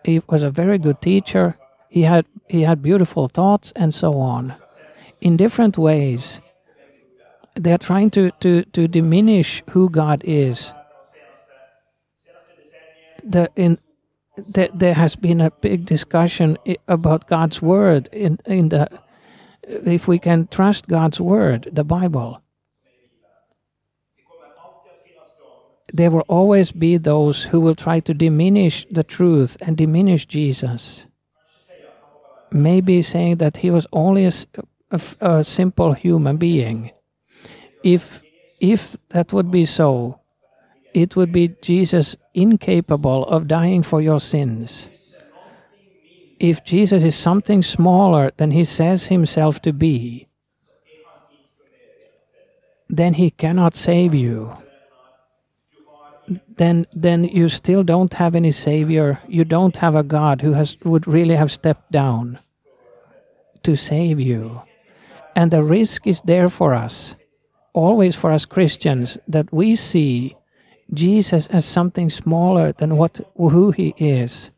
He 0.03 0.21
was 0.27 0.43
a 0.43 0.51
very 0.51 0.77
good 0.77 1.01
teacher. 1.01 1.57
He 1.95 2.01
had 2.01 2.25
he 2.49 2.61
had 2.63 2.81
beautiful 2.81 3.27
thoughts 3.27 3.71
and 3.75 3.95
so 3.95 4.09
on. 4.19 4.53
In 5.21 5.37
different 5.37 5.77
ways, 5.77 6.41
they 7.55 7.71
are 7.71 7.85
trying 7.89 8.09
to, 8.11 8.31
to, 8.41 8.63
to 8.75 8.87
diminish 8.87 9.63
who 9.69 9.89
God 9.89 10.21
is 10.25 10.73
the 13.25 13.49
in 13.55 13.77
there, 14.37 14.69
there 14.73 14.93
has 14.93 15.15
been 15.15 15.39
a 15.39 15.51
big 15.61 15.85
discussion 15.85 16.57
about 16.87 17.27
God's 17.27 17.61
word 17.61 18.09
in 18.11 18.39
in 18.45 18.69
the 18.69 18.87
if 19.63 20.07
we 20.07 20.19
can 20.19 20.47
trust 20.47 20.87
God's 20.87 21.19
word, 21.19 21.69
the 21.71 21.85
Bible. 21.85 22.41
There 25.93 26.11
will 26.11 26.27
always 26.27 26.73
be 26.73 26.97
those 26.97 27.43
who 27.43 27.61
will 27.61 27.75
try 27.75 28.01
to 28.01 28.13
diminish 28.13 28.85
the 28.91 29.03
truth 29.03 29.55
and 29.61 29.77
diminish 29.77 30.25
Jesus. 30.25 31.05
Maybe 32.51 33.01
saying 33.01 33.37
that 33.37 33.57
he 33.57 33.69
was 33.69 33.87
only 33.91 34.25
a, 34.25 34.33
a, 34.91 35.01
a 35.21 35.43
simple 35.43 35.93
human 35.93 36.37
being. 36.37 36.91
If 37.83 38.21
if 38.59 38.97
that 39.09 39.33
would 39.33 39.51
be 39.51 39.65
so, 39.65 40.21
it 40.93 41.15
would 41.15 41.31
be 41.31 41.55
Jesus 41.61 42.15
incapable 42.33 43.25
of 43.25 43.47
dying 43.47 43.83
for 43.83 44.01
your 44.01 44.19
sins. 44.19 44.87
If 46.39 46.63
Jesus 46.63 47.03
is 47.03 47.15
something 47.15 47.61
smaller 47.61 48.31
than 48.37 48.51
he 48.51 48.63
says 48.63 49.07
himself 49.07 49.61
to 49.61 49.73
be, 49.73 50.27
then 52.89 53.15
he 53.15 53.31
cannot 53.31 53.75
save 53.75 54.13
you. 54.13 54.53
Then, 56.57 56.85
then 56.91 57.23
you 57.25 57.49
still 57.49 57.83
don't 57.83 58.13
have 58.15 58.35
any 58.35 58.51
savior. 58.51 59.19
You 59.27 59.45
don't 59.45 59.77
have 59.77 59.95
a 59.95 60.03
God 60.03 60.41
who 60.41 60.53
has 60.53 60.75
would 60.83 61.07
really 61.07 61.35
have 61.35 61.51
stepped 61.51 61.91
down 61.91 62.39
to 63.61 63.75
save 63.75 64.19
you. 64.19 64.61
And 65.35 65.51
the 65.51 65.63
risk 65.63 66.07
is 66.07 66.21
there 66.21 66.49
for 66.49 66.73
us, 66.73 67.15
always 67.73 68.15
for 68.15 68.31
us 68.31 68.45
Christians, 68.45 69.17
that 69.27 69.51
we 69.51 69.75
see 69.75 70.35
Jesus 70.93 71.47
as 71.47 71.65
something 71.65 72.09
smaller 72.09 72.71
than 72.71 72.97
what 72.97 73.19
who 73.35 73.71
he 73.71 73.93
is. 73.97 74.51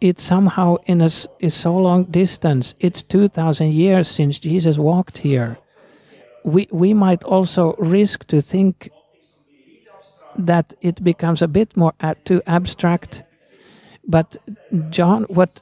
It's 0.00 0.22
somehow 0.22 0.76
in 0.86 1.00
a 1.00 1.10
is 1.38 1.54
so 1.54 1.76
long 1.76 2.04
distance. 2.04 2.74
It's 2.78 3.02
two 3.02 3.28
thousand 3.28 3.72
years 3.72 4.08
since 4.08 4.38
Jesus 4.38 4.76
walked 4.76 5.18
here. 5.18 5.56
We 6.44 6.68
we 6.70 6.92
might 6.92 7.24
also 7.24 7.74
risk 7.78 8.26
to 8.26 8.42
think 8.42 8.90
that 10.36 10.74
it 10.80 11.02
becomes 11.02 11.42
a 11.42 11.48
bit 11.48 11.76
more 11.76 11.94
too 12.24 12.42
abstract. 12.46 13.22
But 14.06 14.36
John, 14.90 15.24
what? 15.24 15.60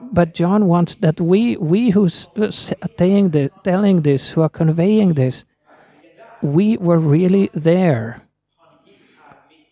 But 0.00 0.34
John 0.34 0.66
wants 0.66 0.94
that 0.96 1.20
we 1.20 1.56
we 1.56 1.90
who's 1.90 2.28
saying 2.50 3.30
this, 3.30 3.50
telling 3.64 4.02
this, 4.02 4.30
who 4.30 4.42
are 4.42 4.48
conveying 4.48 5.14
this, 5.14 5.44
we 6.42 6.76
were 6.76 6.98
really 6.98 7.50
there. 7.52 8.22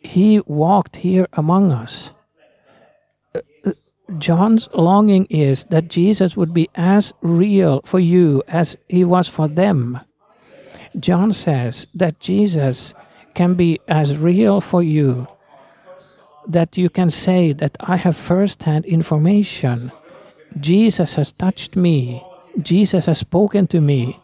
He 0.00 0.40
walked 0.46 0.96
here 0.96 1.26
among 1.32 1.72
us. 1.72 2.12
John's 4.18 4.68
longing 4.72 5.26
is 5.30 5.64
that 5.64 5.88
Jesus 5.88 6.36
would 6.36 6.54
be 6.54 6.68
as 6.76 7.12
real 7.22 7.80
for 7.84 7.98
you 7.98 8.42
as 8.46 8.76
he 8.88 9.04
was 9.04 9.28
for 9.28 9.48
them. 9.48 10.00
John 10.98 11.32
says 11.32 11.88
that 11.94 12.20
Jesus 12.20 12.94
can 13.36 13.54
be 13.54 13.78
as 13.86 14.18
real 14.18 14.60
for 14.60 14.82
you 14.82 15.28
that 16.48 16.76
you 16.76 16.88
can 16.88 17.10
say 17.10 17.52
that 17.52 17.76
I 17.80 17.96
have 17.96 18.16
first 18.16 18.62
hand 18.64 18.84
information. 18.86 19.92
Jesus 20.58 21.14
has 21.14 21.32
touched 21.32 21.76
me. 21.76 22.22
Jesus 22.60 23.06
has 23.06 23.18
spoken 23.18 23.66
to 23.68 23.80
me. 23.80 24.18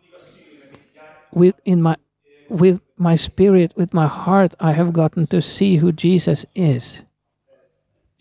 With 1.33 1.55
in 1.65 1.83
my 1.83 1.97
with 2.49 2.81
my 2.97 3.17
spirit, 3.17 3.73
with 3.77 3.95
my 3.95 4.07
heart, 4.07 4.55
I 4.61 4.73
have 4.73 4.93
gotten 4.93 5.27
to 5.29 5.41
see 5.41 5.77
who 5.77 5.93
Jesus 5.93 6.45
is. 6.55 7.03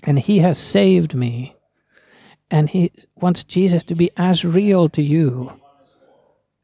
And 0.04 0.20
He 0.20 0.40
has 0.40 0.58
saved 0.58 1.14
me. 1.14 1.56
And 2.50 2.70
He 2.70 2.92
wants 3.16 3.44
Jesus 3.44 3.84
to 3.86 3.96
be 3.96 4.10
as 4.18 4.46
real 4.46 4.90
to 4.90 5.02
you 5.02 5.62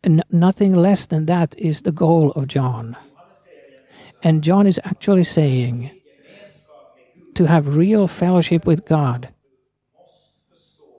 N- 0.03 0.23
nothing 0.31 0.73
less 0.73 1.05
than 1.05 1.25
that 1.25 1.53
is 1.57 1.81
the 1.81 1.91
goal 1.91 2.31
of 2.31 2.47
John. 2.47 2.95
And 4.23 4.43
John 4.43 4.67
is 4.67 4.79
actually 4.83 5.23
saying 5.23 5.91
to 7.35 7.45
have 7.45 7.77
real 7.77 8.07
fellowship 8.07 8.65
with 8.65 8.85
God, 8.85 9.29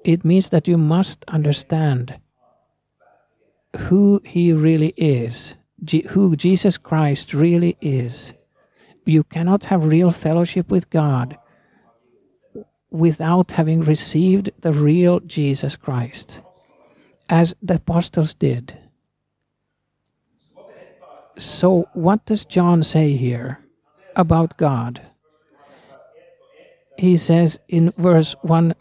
it 0.05 0.25
means 0.25 0.51
that 0.51 0.69
you 0.69 0.79
must 0.79 1.25
understand 1.29 2.19
who 3.77 4.21
He 4.25 4.53
really 4.53 4.95
is, 4.97 5.57
who 6.11 6.37
Jesus 6.37 6.79
Christ 6.79 7.35
really 7.35 7.77
is. 7.81 8.33
You 9.05 9.25
cannot 9.25 9.65
have 9.65 9.85
real 9.85 10.11
fellowship 10.11 10.71
with 10.71 10.91
God 10.91 11.37
without 12.91 13.53
having 13.53 13.81
received 13.81 14.51
the 14.61 14.73
real 14.73 15.21
Jesus 15.21 15.77
Christ, 15.77 16.41
as 17.29 17.55
the 17.61 17.75
apostles 17.75 18.35
did. 18.35 18.79
So, 21.39 21.89
what 21.95 22.27
does 22.27 22.45
John 22.45 22.83
say 22.83 23.17
here 23.17 23.61
about 24.17 24.57
God? 24.57 25.01
He 26.99 27.17
says 27.17 27.61
in 27.69 27.93
verse 27.97 28.35
1 28.43 28.75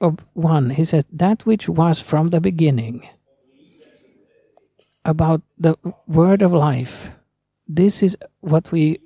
of 0.00 0.18
1, 0.32 0.70
he 0.70 0.86
says, 0.86 1.04
That 1.12 1.44
which 1.44 1.68
was 1.68 2.00
from 2.00 2.30
the 2.30 2.40
beginning, 2.40 3.06
about 5.04 5.42
the 5.58 5.76
word 6.06 6.40
of 6.40 6.52
life. 6.52 7.10
This 7.66 8.02
is 8.02 8.16
what 8.40 8.72
we 8.72 9.00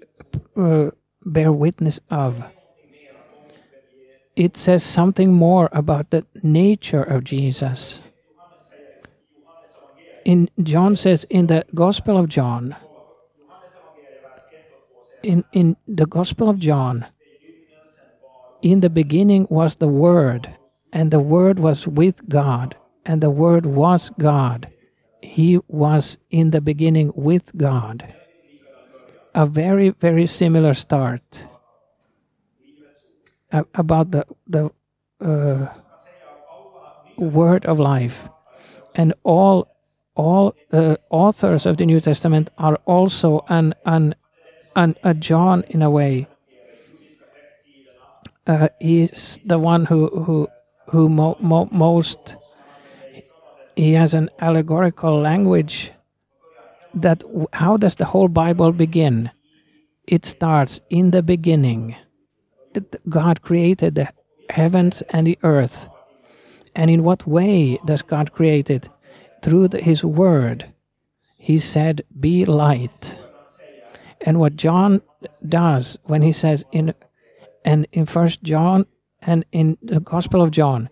uh, 0.56 0.90
bear 1.24 1.52
witness 1.52 1.98
of. 2.08 2.44
It 4.36 4.56
says 4.56 4.84
something 4.84 5.32
more 5.32 5.68
about 5.72 6.10
the 6.10 6.24
nature 6.42 7.02
of 7.02 7.24
Jesus. 7.24 8.00
In 10.24 10.48
John 10.62 10.94
says 10.94 11.24
in 11.28 11.48
the 11.48 11.66
Gospel 11.74 12.16
of 12.16 12.28
John, 12.28 12.76
in, 15.22 15.44
in 15.52 15.76
the 15.86 16.06
Gospel 16.06 16.48
of 16.48 16.58
John, 16.58 17.06
in 18.62 18.80
the 18.80 18.90
beginning 18.90 19.46
was 19.50 19.76
the 19.76 19.88
Word, 19.88 20.54
and 20.92 21.10
the 21.10 21.20
Word 21.20 21.58
was 21.58 21.86
with 21.86 22.28
God, 22.28 22.76
and 23.04 23.20
the 23.20 23.30
Word 23.30 23.66
was 23.66 24.10
God. 24.18 24.68
He 25.20 25.58
was 25.68 26.18
in 26.30 26.50
the 26.50 26.60
beginning 26.60 27.12
with 27.14 27.56
God. 27.56 28.14
A 29.34 29.46
very, 29.46 29.90
very 29.90 30.26
similar 30.26 30.74
start 30.74 31.22
about 33.74 34.10
the, 34.10 34.26
the 34.46 34.70
uh, 35.20 35.68
Word 37.16 37.64
of 37.66 37.78
life. 37.78 38.28
And 38.94 39.14
all 39.22 39.68
all 40.14 40.54
uh, 40.72 40.96
authors 41.10 41.66
of 41.66 41.76
the 41.78 41.86
New 41.86 42.00
Testament 42.00 42.50
are 42.58 42.76
also 42.84 43.44
an, 43.48 43.74
an, 43.86 44.14
an 44.76 44.94
a 45.02 45.14
John 45.14 45.64
in 45.68 45.82
a 45.82 45.90
way. 45.90 46.26
Uh, 48.46 48.68
he's 48.80 49.38
the 49.44 49.58
one 49.58 49.84
who 49.84 50.08
who 50.24 50.48
who 50.88 51.08
mo 51.08 51.36
mo 51.40 51.68
most 51.70 52.36
he 53.76 53.92
has 53.92 54.14
an 54.14 54.28
allegorical 54.40 55.18
language 55.18 55.92
that 56.94 57.24
how 57.52 57.76
does 57.76 57.94
the 57.94 58.04
whole 58.04 58.28
bible 58.28 58.72
begin? 58.72 59.30
It 60.06 60.26
starts 60.26 60.80
in 60.90 61.10
the 61.10 61.22
beginning. 61.22 61.96
God 63.08 63.42
created 63.42 63.94
the 63.94 64.08
heavens 64.50 65.02
and 65.10 65.26
the 65.26 65.38
earth. 65.42 65.86
And 66.74 66.90
in 66.90 67.04
what 67.04 67.26
way 67.26 67.78
does 67.86 68.02
god 68.02 68.32
create 68.32 68.68
it? 68.70 68.88
Through 69.42 69.68
the, 69.68 69.80
his 69.80 70.04
word. 70.04 70.66
He 71.38 71.58
said 71.58 72.04
be 72.20 72.44
light 72.44 73.16
and 74.24 74.38
what 74.38 74.56
john 74.56 75.00
does 75.46 75.98
when 76.04 76.22
he 76.22 76.32
says 76.32 76.64
in 76.72 76.94
and 77.64 77.86
in 77.92 78.06
first 78.06 78.42
john 78.42 78.86
and 79.20 79.44
in 79.52 79.76
the 79.82 80.00
gospel 80.00 80.42
of 80.42 80.50
john 80.50 80.88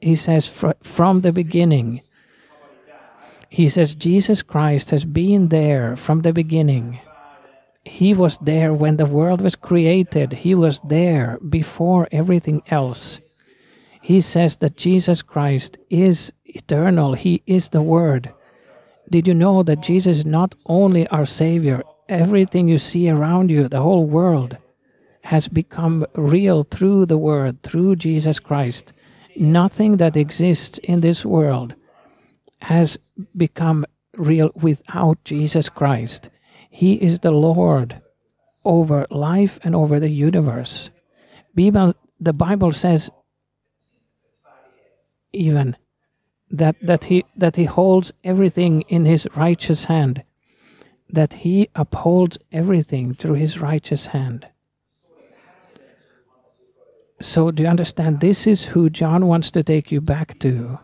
he 0.00 0.16
says 0.16 0.48
from 0.82 1.20
the 1.20 1.32
beginning 1.32 2.00
he 3.50 3.68
says 3.68 3.96
Jesus 3.96 4.42
Christ 4.42 4.90
has 4.90 5.04
been 5.04 5.48
there 5.48 5.96
from 5.96 6.22
the 6.22 6.32
beginning. 6.32 7.00
He 7.84 8.14
was 8.14 8.38
there 8.38 8.72
when 8.72 8.96
the 8.96 9.06
world 9.06 9.40
was 9.40 9.56
created. 9.56 10.32
He 10.32 10.54
was 10.54 10.80
there 10.84 11.36
before 11.46 12.06
everything 12.12 12.62
else. 12.70 13.18
He 14.00 14.20
says 14.20 14.56
that 14.58 14.76
Jesus 14.76 15.20
Christ 15.20 15.78
is 15.90 16.32
eternal. 16.44 17.14
He 17.14 17.42
is 17.44 17.70
the 17.70 17.82
Word. 17.82 18.32
Did 19.10 19.26
you 19.26 19.34
know 19.34 19.64
that 19.64 19.80
Jesus 19.80 20.18
is 20.18 20.26
not 20.26 20.54
only 20.66 21.08
our 21.08 21.26
Savior? 21.26 21.82
Everything 22.10 22.68
you 22.68 22.78
see 22.78 23.08
around 23.08 23.50
you, 23.50 23.68
the 23.68 23.80
whole 23.80 24.04
world, 24.04 24.56
has 25.22 25.46
become 25.46 26.04
real 26.14 26.64
through 26.64 27.06
the 27.06 27.16
Word, 27.16 27.62
through 27.62 27.96
Jesus 27.96 28.40
Christ. 28.40 28.92
Nothing 29.36 29.98
that 29.98 30.16
exists 30.16 30.78
in 30.78 31.00
this 31.00 31.24
world 31.24 31.74
has 32.62 32.98
become 33.36 33.86
real 34.16 34.50
without 34.54 35.22
Jesus 35.24 35.68
Christ. 35.68 36.30
He 36.68 36.94
is 36.94 37.20
the 37.20 37.30
Lord 37.30 38.02
over 38.64 39.06
life 39.10 39.60
and 39.62 39.76
over 39.76 40.00
the 40.00 40.10
universe. 40.10 40.90
Bible, 41.54 41.94
the 42.18 42.32
Bible 42.32 42.72
says 42.72 43.08
even 45.32 45.76
that, 46.50 46.74
that, 46.82 47.04
he, 47.04 47.24
that 47.36 47.54
he 47.56 47.64
holds 47.64 48.12
everything 48.24 48.82
in 48.88 49.04
his 49.04 49.28
righteous 49.36 49.84
hand, 49.84 50.24
that 51.12 51.32
he 51.32 51.68
upholds 51.74 52.38
everything 52.52 53.14
through 53.14 53.34
his 53.34 53.58
righteous 53.58 54.06
hand. 54.06 54.46
So, 57.20 57.50
do 57.50 57.62
you 57.62 57.68
understand? 57.68 58.20
This 58.20 58.46
is 58.46 58.64
who 58.64 58.88
John 58.88 59.26
wants 59.26 59.50
to 59.50 59.62
take 59.62 59.92
you 59.92 60.00
back 60.00 60.38
to. 60.38 60.78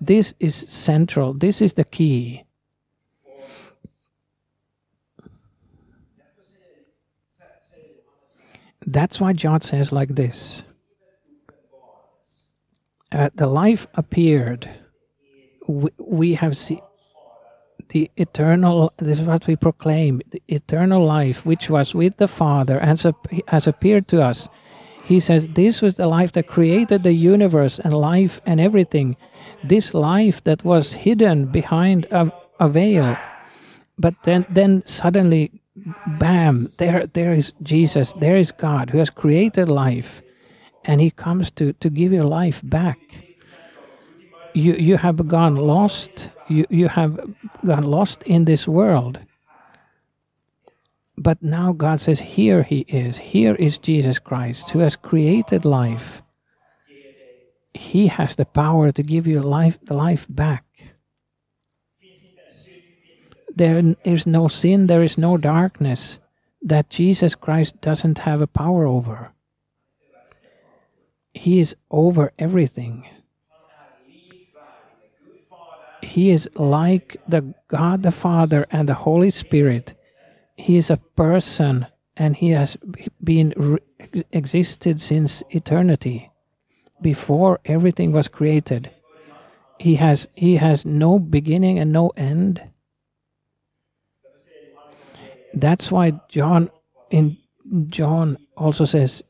This 0.00 0.34
is 0.38 0.54
central. 0.54 1.32
This 1.32 1.62
is 1.62 1.72
the 1.72 1.84
key. 1.84 2.44
That's 8.86 9.20
why 9.20 9.32
John 9.32 9.60
says 9.60 9.92
like 9.92 10.10
this. 10.10 10.62
Uh, 13.10 13.30
the 13.34 13.46
life 13.46 13.86
appeared. 13.94 14.68
We, 15.66 15.90
we 15.98 16.34
have 16.34 16.56
seen 16.56 16.80
the 17.88 18.10
eternal, 18.16 18.92
this 18.98 19.18
is 19.18 19.24
what 19.24 19.46
we 19.46 19.56
proclaim, 19.56 20.20
the 20.30 20.42
eternal 20.48 21.04
life 21.04 21.44
which 21.44 21.70
was 21.70 21.94
with 21.94 22.16
the 22.16 22.28
Father 22.28 22.78
and 22.78 23.00
has 23.48 23.66
appeared 23.66 24.08
to 24.08 24.22
us. 24.22 24.48
He 25.04 25.20
says, 25.20 25.48
This 25.48 25.80
was 25.80 25.96
the 25.96 26.06
life 26.06 26.32
that 26.32 26.46
created 26.46 27.02
the 27.02 27.14
universe 27.14 27.78
and 27.78 27.94
life 27.94 28.40
and 28.44 28.60
everything. 28.60 29.16
This 29.64 29.94
life 29.94 30.44
that 30.44 30.64
was 30.64 30.92
hidden 30.92 31.46
behind 31.46 32.06
a, 32.10 32.30
a 32.60 32.68
veil. 32.68 33.16
But 33.98 34.14
then 34.24 34.46
then 34.50 34.84
suddenly 34.86 35.50
bam 36.18 36.70
there 36.78 37.06
there 37.06 37.32
is 37.32 37.52
jesus 37.62 38.12
there 38.18 38.36
is 38.36 38.50
god 38.50 38.90
who 38.90 38.98
has 38.98 39.10
created 39.10 39.68
life. 39.68 40.22
And 40.84 41.00
he 41.00 41.10
comes 41.10 41.50
to 41.52 41.72
to 41.72 41.88
give 41.90 42.12
your 42.12 42.24
life 42.24 42.60
back 42.62 42.98
you 44.64 44.72
you 44.88 44.96
have 44.96 45.18
gone 45.36 45.56
lost 45.74 46.30
you 46.48 46.64
you 46.80 46.88
have 46.98 47.12
gone 47.70 47.86
lost 47.96 48.22
in 48.34 48.44
this 48.44 48.64
world 48.78 49.16
but 51.16 51.38
now 51.42 51.72
god 51.72 51.98
says 52.00 52.20
here 52.36 52.62
he 52.62 52.80
is 53.04 53.14
here 53.32 53.54
is 53.66 53.78
jesus 53.78 54.18
christ 54.18 54.70
who 54.70 54.80
has 54.86 54.94
created 55.10 55.64
life 55.64 56.22
he 57.78 58.08
has 58.08 58.34
the 58.34 58.44
power 58.44 58.90
to 58.90 59.02
give 59.02 59.26
you 59.26 59.40
life, 59.40 59.78
life 59.88 60.26
back. 60.28 60.64
There 63.54 63.94
is 64.04 64.26
no 64.26 64.48
sin, 64.48 64.86
there 64.86 65.02
is 65.02 65.18
no 65.18 65.36
darkness 65.36 66.18
that 66.62 66.90
Jesus 66.90 67.34
Christ 67.34 67.80
doesn't 67.80 68.18
have 68.18 68.40
a 68.40 68.46
power 68.46 68.86
over. 68.86 69.32
He 71.34 71.60
is 71.60 71.74
over 71.90 72.32
everything. 72.38 73.06
He 76.02 76.30
is 76.30 76.48
like 76.54 77.16
the 77.26 77.54
God 77.68 78.02
the 78.02 78.12
Father 78.12 78.66
and 78.70 78.88
the 78.88 78.94
Holy 78.94 79.30
Spirit. 79.30 79.94
He 80.56 80.76
is 80.76 80.90
a 80.90 80.96
person 80.96 81.86
and 82.16 82.36
he 82.36 82.50
has 82.50 82.76
been 83.22 83.78
existed 84.32 85.00
since 85.00 85.42
eternity 85.50 86.30
before 87.00 87.60
everything 87.64 88.12
was 88.12 88.28
created. 88.28 88.90
He 89.78 89.94
has 89.96 90.26
he 90.34 90.56
has 90.56 90.84
no 90.84 91.18
beginning 91.18 91.78
and 91.78 91.92
no 91.92 92.08
end. 92.16 92.62
That's 95.54 95.90
why 95.90 96.20
John 96.28 96.70
in 97.10 97.36
John 97.88 98.36
also 98.56 98.84
says 98.84 99.22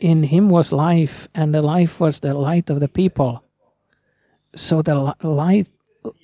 in 0.00 0.22
him 0.24 0.48
was 0.48 0.72
life 0.72 1.28
and 1.34 1.54
the 1.54 1.62
life 1.62 2.00
was 2.00 2.20
the 2.20 2.34
light 2.34 2.70
of 2.70 2.80
the 2.80 2.88
people. 2.88 3.44
So 4.54 4.82
the 4.82 5.14
light 5.22 5.68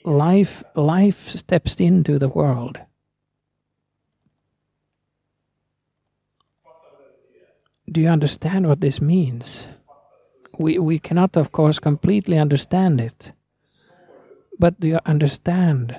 life 0.05 0.63
life 0.75 1.29
steps 1.29 1.81
into 1.81 2.19
the 2.19 2.29
world. 2.29 2.79
Do 7.91 8.01
you 8.01 8.09
understand 8.09 8.67
what 8.67 8.81
this 8.81 9.01
means? 9.01 9.69
We 10.59 10.79
we 10.79 10.99
cannot 10.99 11.37
of 11.37 11.53
course 11.53 11.79
completely 11.79 12.39
understand 12.39 13.01
it. 13.01 13.33
But 14.59 14.81
do 14.81 14.89
you 14.89 14.99
understand 15.05 15.97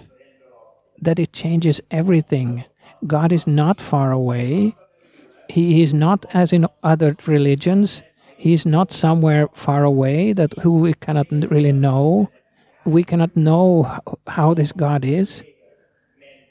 that 1.01 1.19
it 1.19 1.33
changes 1.33 1.81
everything? 1.91 2.63
God 3.05 3.31
is 3.31 3.45
not 3.45 3.81
far 3.81 4.11
away. 4.11 4.75
He 5.49 5.83
is 5.83 5.93
not 5.93 6.25
as 6.33 6.53
in 6.53 6.67
other 6.83 7.15
religions. 7.27 8.01
He 8.37 8.53
is 8.53 8.65
not 8.65 8.91
somewhere 8.91 9.47
far 9.53 9.83
away 9.83 10.33
that 10.33 10.57
who 10.59 10.77
we 10.77 10.93
cannot 10.93 11.27
really 11.31 11.71
know. 11.71 12.29
We 12.85 13.03
cannot 13.03 13.35
know 13.35 13.99
how 14.27 14.53
this 14.53 14.71
God 14.71 15.03
is. 15.03 15.43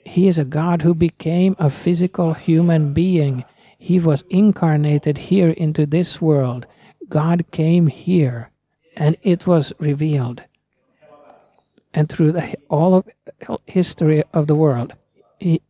He 0.04 0.28
is 0.28 0.38
a 0.38 0.44
God 0.44 0.82
who 0.82 0.94
became 0.94 1.56
a 1.58 1.70
physical 1.70 2.34
human 2.34 2.92
being. 2.92 3.44
He 3.78 3.98
was 3.98 4.24
incarnated 4.28 5.16
here 5.16 5.50
into 5.50 5.86
this 5.86 6.20
world. 6.20 6.66
God 7.08 7.44
came 7.50 7.86
here 7.86 8.50
and 8.96 9.16
it 9.22 9.46
was 9.46 9.72
revealed 9.78 10.42
and 11.94 12.08
through 12.08 12.32
the, 12.32 12.56
all 12.68 12.94
of 12.94 13.60
history 13.66 14.24
of 14.32 14.48
the 14.48 14.54
world, 14.54 14.92
he, 15.38 15.62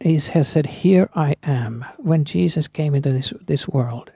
he 0.00 0.14
has 0.14 0.48
said, 0.48 0.66
Here 0.66 1.10
I 1.14 1.36
am, 1.42 1.84
when 1.98 2.24
Jesus 2.24 2.66
came 2.66 2.94
into 2.94 3.12
this, 3.12 3.32
this 3.42 3.68
world. 3.68 4.10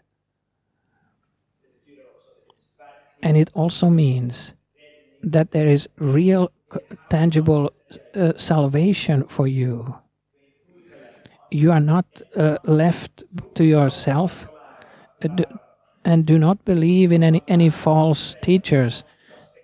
And 3.23 3.37
it 3.37 3.51
also 3.55 3.89
means 3.91 4.55
that 5.23 5.51
there 5.53 5.69
is 5.69 5.89
real, 5.99 6.51
tangible 7.09 7.73
uh, 8.15 8.33
salvation 8.37 9.25
for 9.29 9.47
you. 9.47 9.95
You 11.51 11.73
are 11.73 11.81
not 11.81 12.07
uh, 12.37 12.59
left 12.65 13.25
to 13.55 13.65
yourself 13.65 14.49
uh, 15.25 15.29
and 16.05 16.27
do 16.27 16.39
not 16.39 16.65
believe 16.65 17.13
in 17.13 17.23
any, 17.23 17.43
any 17.47 17.69
false 17.69 18.35
teachers 18.43 19.05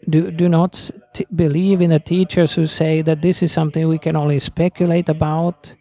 do, 0.08 0.30
do 0.30 0.48
not 0.48 0.90
believe 1.34 1.80
in 1.80 1.90
the 1.90 1.98
teachers 1.98 2.54
who 2.54 2.66
say 2.66 3.02
that 3.02 3.22
this 3.22 3.42
is 3.42 3.52
something 3.52 3.88
we 3.88 3.98
can 3.98 4.16
only 4.16 4.38
speculate 4.38 5.08
about. 5.08 5.72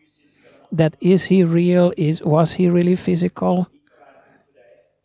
That 0.72 0.98
is 1.00 1.26
he 1.26 1.44
real? 1.44 1.94
Is 1.96 2.22
was 2.22 2.54
he 2.54 2.68
really 2.68 2.96
physical? 2.96 3.68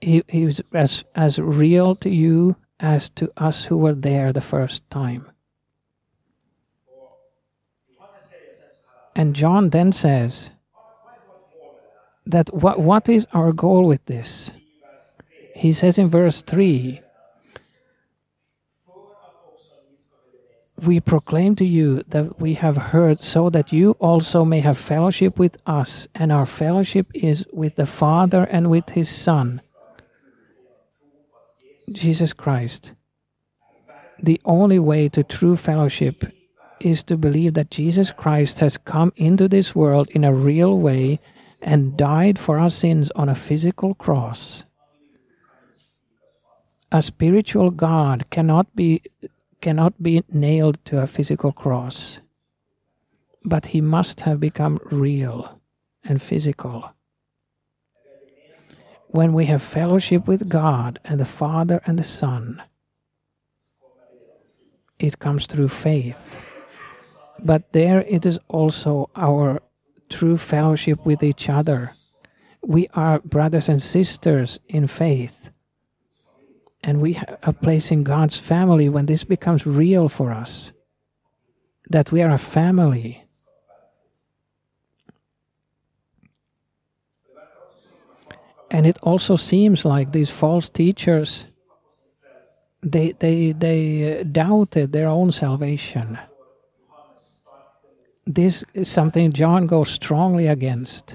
He, 0.01 0.25
he 0.29 0.45
was 0.47 0.61
as 0.73 1.05
as 1.15 1.39
real 1.39 1.95
to 1.97 2.11
you 2.11 2.57
as 2.83 3.09
to 3.11 3.33
us 3.37 3.67
who 3.67 3.79
were 3.79 3.95
there 3.95 4.33
the 4.33 4.41
first 4.41 4.83
time. 4.91 5.31
And 9.15 9.37
John 9.37 9.71
then 9.71 9.93
says 9.93 10.51
that 12.27 12.53
what, 12.53 12.81
what 12.81 13.09
is 13.09 13.27
our 13.33 13.53
goal 13.53 13.87
with 13.87 14.05
this? 14.07 14.51
He 15.55 15.73
says 15.73 15.97
in 15.97 16.09
verse 16.09 16.43
3 16.43 17.01
we 20.83 20.99
proclaim 20.99 21.55
to 21.57 21.65
you 21.65 22.03
that 22.09 22.41
we 22.41 22.55
have 22.55 22.77
heard, 22.77 23.23
so 23.23 23.49
that 23.51 23.73
you 23.73 23.93
also 24.01 24.45
may 24.45 24.61
have 24.61 24.77
fellowship 24.77 25.39
with 25.39 25.57
us, 25.67 26.09
and 26.15 26.33
our 26.33 26.47
fellowship 26.47 27.07
is 27.15 27.47
with 27.53 27.77
the 27.77 27.87
Father 27.87 28.45
and 28.51 28.71
with 28.71 28.91
His 28.91 29.09
Son, 29.09 29.61
Jesus 31.91 32.33
Christ. 32.33 32.95
The 34.23 34.41
only 34.45 34.79
way 34.79 35.09
to 35.11 35.25
true 35.25 35.57
fellowship 35.57 36.25
is 36.81 37.03
to 37.05 37.17
believe 37.17 37.55
that 37.55 37.71
Jesus 37.71 38.13
Christ 38.13 38.61
has 38.61 38.77
come 38.77 39.13
into 39.17 39.49
this 39.49 39.75
world 39.75 40.09
in 40.11 40.25
a 40.25 40.35
real 40.35 40.79
way 40.79 41.21
and 41.61 41.97
died 41.97 42.39
for 42.39 42.59
our 42.59 42.71
sins 42.71 43.11
on 43.15 43.29
a 43.29 43.35
physical 43.35 43.95
cross. 43.95 44.65
A 46.91 47.03
spiritual 47.03 47.71
God 47.71 48.29
cannot 48.31 48.75
be 48.77 49.03
cannot 49.61 50.03
be 50.03 50.25
nailed 50.33 50.85
to 50.85 51.01
a 51.01 51.07
physical 51.07 51.53
cross, 51.53 52.21
but 53.45 53.67
he 53.67 53.81
must 53.81 54.23
have 54.23 54.41
become 54.41 54.81
real 54.91 55.61
and 56.05 56.21
physical. 56.21 56.93
When 59.13 59.33
we 59.33 59.47
have 59.47 59.63
fellowship 59.63 60.27
with 60.27 60.49
God 60.49 60.99
and 61.05 61.21
the 61.21 61.25
Father 61.25 61.81
and 61.87 61.99
the 61.99 62.05
Son, 62.05 62.63
it 64.99 65.19
comes 65.19 65.47
through 65.47 65.69
faith. 65.69 66.37
But 67.39 67.73
there 67.73 68.03
it 68.09 68.27
is 68.27 68.39
also 68.49 69.11
our 69.15 69.63
true 70.09 70.37
fellowship 70.37 71.07
with 71.07 71.23
each 71.23 71.49
other. 71.49 71.93
We 72.63 72.89
are 72.95 73.21
brothers 73.21 73.69
and 73.69 73.83
sisters 73.83 74.59
in 74.69 74.87
faith 74.87 75.53
and 76.85 77.01
we 77.01 77.15
have 77.15 77.39
a 77.43 77.53
place 77.53 77.91
in 77.91 78.03
God's 78.03 78.37
family 78.37 78.89
when 78.89 79.07
this 79.07 79.25
becomes 79.25 79.67
real 79.67 80.09
for 80.09 80.33
us 80.33 80.73
that 81.89 82.11
we 82.11 82.23
are 82.23 82.33
a 82.33 82.39
family. 82.39 83.25
And 88.73 88.87
it 88.87 88.99
also 89.03 89.37
seems 89.37 89.85
like 89.85 90.11
these 90.11 90.31
false 90.31 90.69
teachers 90.69 91.47
they 92.83 93.13
they 93.13 93.53
they 93.53 94.25
doubted 94.25 94.91
their 94.91 95.07
own 95.07 95.31
salvation. 95.31 96.19
This 98.27 98.65
is 98.75 98.89
something 98.91 99.33
John 99.33 99.69
goes 99.69 99.91
strongly 99.91 100.49
against. 100.49 101.15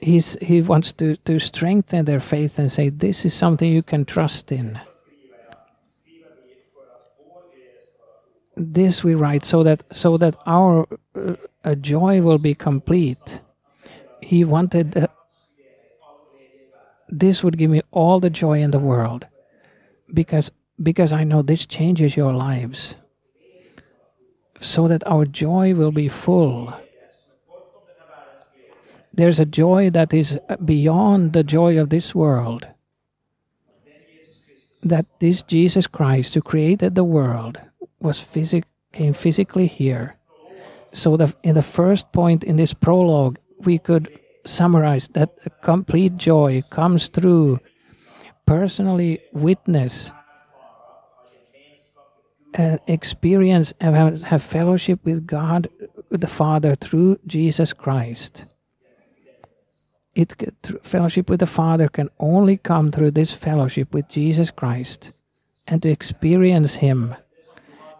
he's, 0.00 0.36
he 0.40 0.62
wants 0.62 0.92
to, 0.94 1.16
to 1.16 1.38
strengthen 1.38 2.04
their 2.04 2.20
faith 2.20 2.58
and 2.58 2.70
say, 2.70 2.88
This 2.88 3.24
is 3.24 3.34
something 3.34 3.72
you 3.72 3.82
can 3.82 4.04
trust 4.04 4.52
in. 4.52 4.80
This 8.56 9.04
we 9.04 9.14
write 9.14 9.44
so 9.44 9.62
that 9.62 9.84
so 9.94 10.16
that 10.16 10.34
our 10.44 10.88
uh, 11.64 11.74
joy 11.76 12.20
will 12.20 12.38
be 12.38 12.54
complete. 12.54 13.40
He 14.28 14.44
wanted 14.44 14.96
uh, 14.96 15.06
this 17.08 17.42
would 17.42 17.56
give 17.56 17.70
me 17.70 17.80
all 17.90 18.20
the 18.20 18.30
joy 18.42 18.60
in 18.60 18.70
the 18.70 18.84
world, 18.90 19.26
because 20.12 20.50
because 20.88 21.12
I 21.12 21.24
know 21.24 21.40
this 21.42 21.64
changes 21.66 22.16
your 22.16 22.34
lives, 22.34 22.94
so 24.60 24.88
that 24.88 25.06
our 25.06 25.24
joy 25.24 25.74
will 25.74 25.92
be 25.92 26.08
full 26.08 26.74
there's 29.18 29.40
a 29.40 29.44
joy 29.44 29.90
that 29.90 30.14
is 30.14 30.38
beyond 30.64 31.32
the 31.32 31.42
joy 31.42 31.76
of 31.76 31.90
this 31.90 32.14
world. 32.14 32.68
That 34.84 35.06
this 35.18 35.42
Jesus 35.42 35.88
Christ 35.88 36.34
who 36.34 36.40
created 36.40 36.94
the 36.94 37.02
world 37.02 37.58
was 37.98 38.20
physic 38.20 38.62
came 38.92 39.12
physically 39.12 39.66
here. 39.66 40.16
So 40.92 41.16
the, 41.16 41.34
in 41.42 41.56
the 41.56 41.66
first 41.66 42.12
point 42.12 42.44
in 42.44 42.56
this 42.56 42.72
prologue, 42.72 43.38
we 43.58 43.78
could 43.78 44.17
summarize 44.44 45.08
that 45.08 45.30
complete 45.62 46.16
joy 46.16 46.62
comes 46.70 47.08
through 47.08 47.58
personally 48.46 49.20
witness 49.32 50.10
uh, 52.58 52.78
experience 52.86 53.74
and 53.80 54.24
have 54.24 54.42
fellowship 54.42 55.04
with 55.04 55.26
God 55.26 55.68
the 56.10 56.26
Father 56.26 56.74
through 56.74 57.18
Jesus 57.26 57.72
Christ 57.72 58.46
it 60.18 60.34
fellowship 60.82 61.30
with 61.30 61.38
the 61.38 61.46
Father 61.46 61.88
can 61.88 62.08
only 62.18 62.56
come 62.56 62.90
through 62.90 63.12
this 63.12 63.32
fellowship 63.32 63.94
with 63.94 64.08
Jesus 64.08 64.50
Christ 64.50 65.12
and 65.68 65.80
to 65.82 65.88
experience 65.88 66.74
Him. 66.74 67.14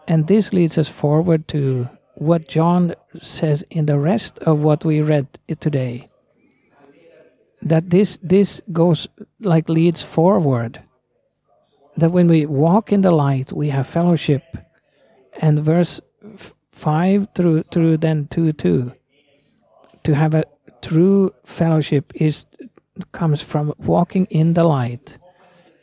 And 0.05 0.27
this 0.27 0.51
leads 0.51 0.77
us 0.77 0.89
forward 0.89 1.47
to 1.47 1.87
what 2.15 2.49
John 2.49 2.93
says 3.21 3.63
in 3.69 3.85
the 3.85 3.97
rest 3.97 4.37
of 4.39 4.59
what 4.59 4.83
we 4.83 4.99
read 4.99 5.27
today. 5.61 6.09
That 7.61 7.89
this 7.89 8.17
this 8.21 8.61
goes 8.71 9.07
like 9.39 9.69
leads 9.69 10.01
forward. 10.01 10.81
That 11.97 12.11
when 12.11 12.27
we 12.27 12.45
walk 12.45 12.91
in 12.91 13.01
the 13.01 13.11
light, 13.11 13.51
we 13.51 13.69
have 13.69 13.87
fellowship. 13.87 14.43
And 15.41 15.59
verse 15.59 16.01
five 16.71 17.27
through 17.35 17.63
through 17.63 17.97
then 17.97 18.27
two 18.27 18.53
two 18.53 18.93
to 20.03 20.15
have 20.15 20.33
a 20.33 20.45
true 20.81 21.33
fellowship 21.45 22.11
is 22.15 22.45
comes 23.11 23.41
from 23.41 23.73
walking 23.77 24.25
in 24.29 24.53
the 24.53 24.63
light. 24.63 25.17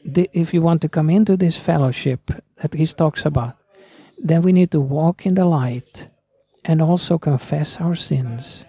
The, 0.05 0.31
if 0.33 0.55
you 0.55 0.61
want 0.63 0.83
to 0.83 0.89
come 0.89 1.11
into 1.11 1.37
this 1.37 1.57
fellowship 1.57 2.31
that 2.57 2.75
he 2.75 2.87
talks 2.87 3.25
about, 3.25 3.57
then 4.23 4.43
we 4.43 4.53
need 4.53 4.71
to 4.71 4.81
walk 4.81 5.27
in 5.27 5.35
the 5.35 5.45
light 5.45 6.09
and 6.65 6.81
also 6.81 7.19
confess 7.19 7.79
our 7.81 7.95
sins. 7.95 8.65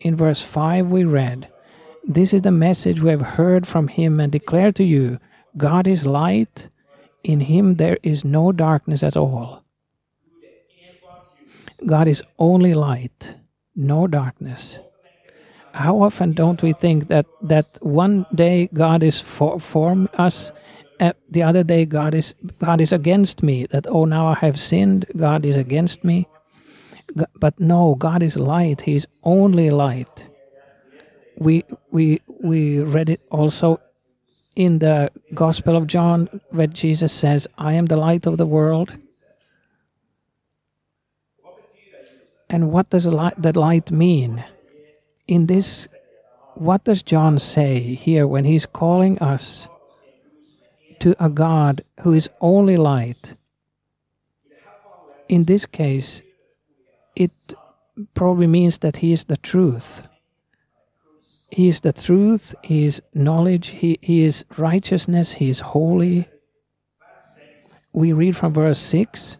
In 0.00 0.16
verse 0.16 0.42
5, 0.42 0.86
we 0.86 1.04
read, 1.04 1.48
This 2.06 2.34
is 2.34 2.42
the 2.42 2.50
message 2.50 3.00
we 3.00 3.10
have 3.10 3.22
heard 3.22 3.66
from 3.66 3.88
him 3.88 4.20
and 4.20 4.30
declare 4.30 4.72
to 4.72 4.84
you 4.84 5.18
God 5.56 5.86
is 5.86 6.04
light, 6.04 6.68
In 7.22 7.40
him 7.40 7.76
there 7.76 7.96
is 8.02 8.24
no 8.24 8.52
darkness 8.52 9.02
at 9.02 9.16
all. 9.16 9.62
God 11.86 12.06
is 12.08 12.22
only 12.38 12.74
light, 12.74 13.36
no 13.74 14.06
darkness. 14.06 14.78
How 15.72 16.02
often 16.02 16.32
don't 16.32 16.62
we 16.62 16.72
think 16.74 17.08
that 17.08 17.26
that 17.42 17.78
one 17.80 18.26
day 18.34 18.68
God 18.74 19.02
is 19.02 19.20
for, 19.20 19.58
for 19.58 20.06
us, 20.14 20.52
uh, 21.00 21.12
the 21.30 21.42
other 21.42 21.64
day 21.64 21.86
God 21.86 22.14
is 22.14 22.34
God 22.60 22.80
is 22.80 22.92
against 22.92 23.42
me? 23.42 23.66
That 23.66 23.86
oh 23.88 24.04
now 24.04 24.28
I 24.28 24.34
have 24.34 24.60
sinned, 24.60 25.06
God 25.16 25.44
is 25.44 25.56
against 25.56 26.04
me. 26.04 26.28
But 27.40 27.58
no, 27.58 27.94
God 27.94 28.22
is 28.22 28.36
light. 28.36 28.82
He 28.82 28.96
is 28.96 29.06
only 29.22 29.70
light. 29.70 30.28
We 31.38 31.64
we 31.90 32.20
we 32.40 32.80
read 32.80 33.08
it 33.08 33.20
also 33.30 33.80
in 34.54 34.78
the 34.78 35.10
Gospel 35.34 35.76
of 35.76 35.86
John 35.86 36.40
where 36.50 36.66
Jesus 36.68 37.12
says, 37.12 37.48
"I 37.58 37.72
am 37.74 37.86
the 37.86 37.96
light 37.96 38.26
of 38.26 38.38
the 38.38 38.46
world." 38.46 38.96
And 42.48 42.70
what 42.70 42.90
does 42.90 43.04
that 43.04 43.56
light 43.56 43.90
mean? 43.90 44.44
In 45.26 45.46
this, 45.46 45.88
what 46.54 46.84
does 46.84 47.02
John 47.02 47.38
say 47.40 47.94
here 47.94 48.28
when 48.28 48.44
he's 48.44 48.66
calling 48.66 49.18
us 49.18 49.68
to 51.00 51.16
a 51.18 51.28
God 51.28 51.82
who 52.02 52.12
is 52.12 52.28
only 52.40 52.76
light? 52.76 53.34
In 55.28 55.44
this 55.44 55.66
case, 55.66 56.22
it 57.16 57.32
probably 58.14 58.46
means 58.46 58.78
that 58.78 58.98
he 58.98 59.12
is 59.12 59.24
the 59.24 59.38
truth. 59.38 60.02
He 61.54 61.68
is 61.68 61.82
the 61.82 61.92
truth, 61.92 62.52
he 62.64 62.84
is 62.84 63.00
knowledge, 63.14 63.68
he, 63.68 63.96
he 64.02 64.24
is 64.24 64.44
righteousness, 64.56 65.34
he 65.34 65.50
is 65.50 65.60
holy. 65.60 66.26
We 67.92 68.12
read 68.12 68.36
from 68.36 68.54
verse 68.54 68.80
6 68.80 69.36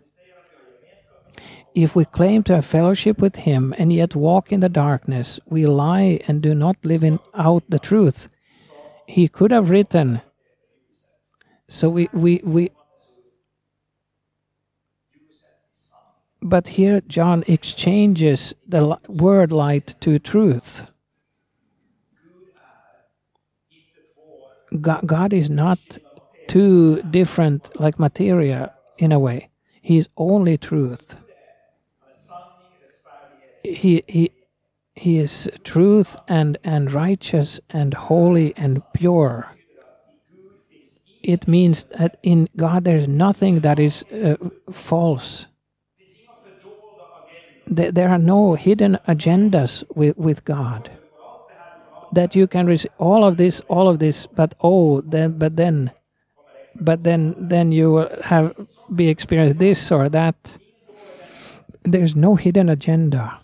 If 1.75 1.97
we 1.97 2.05
claim 2.05 2.45
to 2.45 2.55
have 2.55 2.67
fellowship 2.67 3.19
with 3.19 3.35
him 3.35 3.75
and 3.79 3.93
yet 3.93 4.15
walk 4.15 4.53
in 4.53 4.61
the 4.61 4.69
darkness, 4.69 5.41
we 5.47 5.67
lie 5.67 6.21
and 6.29 6.41
do 6.41 6.55
not 6.55 6.77
live 6.85 7.03
in, 7.03 7.19
out 7.35 7.65
the 7.69 7.81
truth. 7.81 8.29
He 9.09 9.27
could 9.27 9.51
have 9.51 9.71
written, 9.71 10.21
so 11.69 11.91
we, 11.91 12.09
we, 12.13 12.41
we 12.45 12.71
but 16.41 16.69
here 16.69 17.01
John 17.09 17.43
exchanges 17.49 18.55
the 18.65 19.01
word 19.09 19.51
light 19.51 19.97
to 20.03 20.21
truth. 20.21 20.94
God, 24.81 25.33
is 25.33 25.49
not 25.49 25.79
two 26.49 27.03
different 27.03 27.81
like 27.81 27.99
materia 27.99 28.73
in 28.99 29.13
a 29.13 29.19
way. 29.19 29.49
He 29.81 29.99
is 29.99 30.09
only 30.17 30.57
truth. 30.59 31.17
He 33.63 34.05
he 34.07 34.31
he 34.95 35.19
is 35.19 35.51
truth 35.65 36.17
and 36.29 36.59
and 36.65 36.93
righteous 36.93 37.61
and 37.71 37.95
holy 37.95 38.55
and 38.57 38.83
pure. 38.93 39.49
It 41.23 41.49
means 41.49 41.85
that 41.99 42.19
in 42.23 42.49
God 42.57 42.85
there 42.85 42.99
is 42.99 43.09
nothing 43.09 43.61
that 43.61 43.79
is 43.79 44.05
uh, 44.13 44.37
false. 44.71 45.47
There 47.67 48.11
are 48.11 48.19
no 48.19 48.55
hidden 48.55 48.99
agendas 49.09 49.85
with, 49.95 50.19
with 50.19 50.45
God 50.45 50.91
that 52.15 52.35
you 52.35 52.47
can 52.47 52.67
receive 52.67 52.91
all 52.99 53.25
of 53.25 53.37
this, 53.37 53.61
all 53.69 53.89
of 53.89 53.99
this, 53.99 54.27
but 54.27 54.55
oh, 54.61 55.01
then, 55.03 55.39
but 55.39 55.57
then, 55.57 55.91
but 56.81 57.03
then, 57.03 57.35
then 57.39 57.73
you 57.73 57.91
will 57.93 58.09
have 58.25 58.55
be 58.95 59.09
experienced 59.09 59.59
this 59.59 59.93
or 59.93 60.09
that. 60.09 60.59
There's 61.83 62.17
no 62.17 62.35
hidden 62.35 62.69
agenda. 62.69 63.41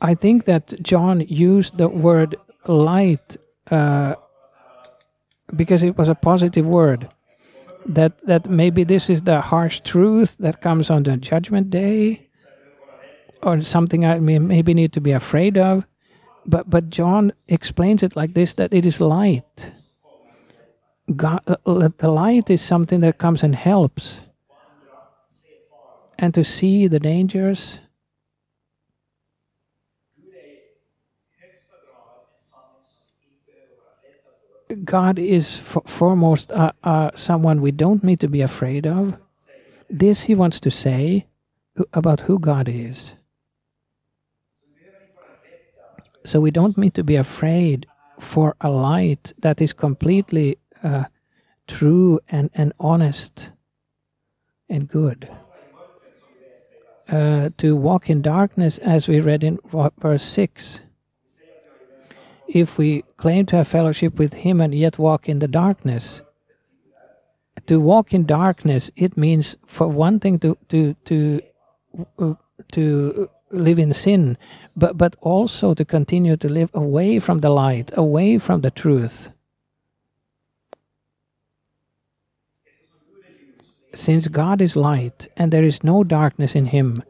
I 0.00 0.14
think 0.14 0.46
that 0.46 0.74
John 0.82 1.20
used 1.20 1.78
the 1.78 1.88
word 1.88 2.34
light 2.66 3.36
uh, 3.70 4.16
because 5.54 5.84
it 5.84 5.96
was 5.96 6.08
a 6.08 6.16
positive 6.16 6.66
word. 6.66 7.08
That 7.86 8.20
that 8.26 8.48
maybe 8.48 8.84
this 8.84 9.10
is 9.10 9.22
the 9.22 9.40
harsh 9.40 9.80
truth 9.80 10.36
that 10.38 10.60
comes 10.60 10.90
on 10.90 11.02
the 11.02 11.16
judgment 11.16 11.70
day 11.70 12.28
or 13.42 13.60
something 13.60 14.04
I 14.04 14.18
may, 14.18 14.38
maybe 14.38 14.74
need 14.74 14.92
to 14.92 15.00
be 15.00 15.12
afraid 15.12 15.58
of. 15.58 15.86
But 16.46 16.68
but 16.68 16.90
John 16.90 17.32
explains 17.48 18.02
it 18.02 18.16
like 18.16 18.34
this: 18.34 18.52
that 18.54 18.72
it 18.72 18.84
is 18.84 19.00
light. 19.00 19.72
God, 21.14 21.40
uh, 21.46 21.88
the 21.98 22.10
light 22.10 22.50
is 22.50 22.62
something 22.62 23.00
that 23.00 23.18
comes 23.18 23.42
and 23.42 23.54
helps, 23.54 24.22
and 26.18 26.34
to 26.34 26.44
see 26.44 26.86
the 26.88 27.00
dangers. 27.00 27.78
God 34.84 35.18
is 35.18 35.58
foremost 35.58 36.50
uh, 36.50 36.72
uh, 36.82 37.10
someone 37.14 37.60
we 37.60 37.72
don't 37.72 38.02
need 38.02 38.20
to 38.20 38.28
be 38.28 38.40
afraid 38.40 38.86
of. 38.86 39.18
This 39.90 40.22
he 40.22 40.34
wants 40.34 40.60
to 40.60 40.70
say 40.70 41.26
about 41.92 42.20
who 42.20 42.38
God 42.38 42.68
is. 42.68 43.14
So 46.24 46.40
we 46.40 46.50
don't 46.50 46.78
need 46.78 46.94
to 46.94 47.04
be 47.04 47.16
afraid 47.16 47.86
for 48.20 48.54
a 48.60 48.70
light 48.70 49.32
that 49.38 49.60
is 49.60 49.72
completely 49.72 50.58
uh, 50.82 51.04
true 51.66 52.20
and, 52.28 52.50
and 52.54 52.72
honest 52.78 53.52
and 54.68 54.88
good. 54.88 55.28
Uh, 57.10 57.50
to 57.58 57.76
walk 57.76 58.08
in 58.08 58.22
darkness, 58.22 58.78
as 58.78 59.08
we 59.08 59.20
read 59.20 59.44
in 59.44 59.58
verse 59.98 60.24
6. 60.24 60.80
If 62.46 62.78
we 62.78 63.02
claim 63.16 63.46
to 63.46 63.56
have 63.56 63.68
fellowship 63.68 64.18
with 64.18 64.34
Him 64.34 64.60
and 64.60 64.74
yet 64.74 64.98
walk 64.98 65.28
in 65.28 65.40
the 65.40 65.48
darkness, 65.48 66.22
to 67.66 67.80
walk 67.80 68.14
in 68.14 68.24
darkness, 68.24 68.90
it 68.96 69.16
means 69.16 69.56
for 69.66 69.88
one 69.88 70.20
thing 70.20 70.38
to 70.40 70.56
to 70.68 70.94
to 71.04 71.40
uh, 72.18 72.34
to 72.72 73.30
live 73.52 73.78
in 73.78 73.92
sin, 73.92 74.36
but, 74.76 74.96
but 74.96 75.16
also 75.20 75.74
to 75.74 75.84
continue 75.84 76.36
to 76.36 76.48
live 76.48 76.70
away 76.74 77.18
from 77.18 77.40
the 77.40 77.50
light, 77.50 77.90
away 77.94 78.38
from 78.38 78.62
the 78.62 78.70
truth. 78.70 79.28
Since 83.94 84.28
God 84.28 84.62
is 84.62 84.74
light 84.74 85.28
and 85.36 85.52
there 85.52 85.64
is 85.64 85.84
no 85.84 86.02
darkness 86.02 86.54
in 86.54 86.66
him, 86.66 87.02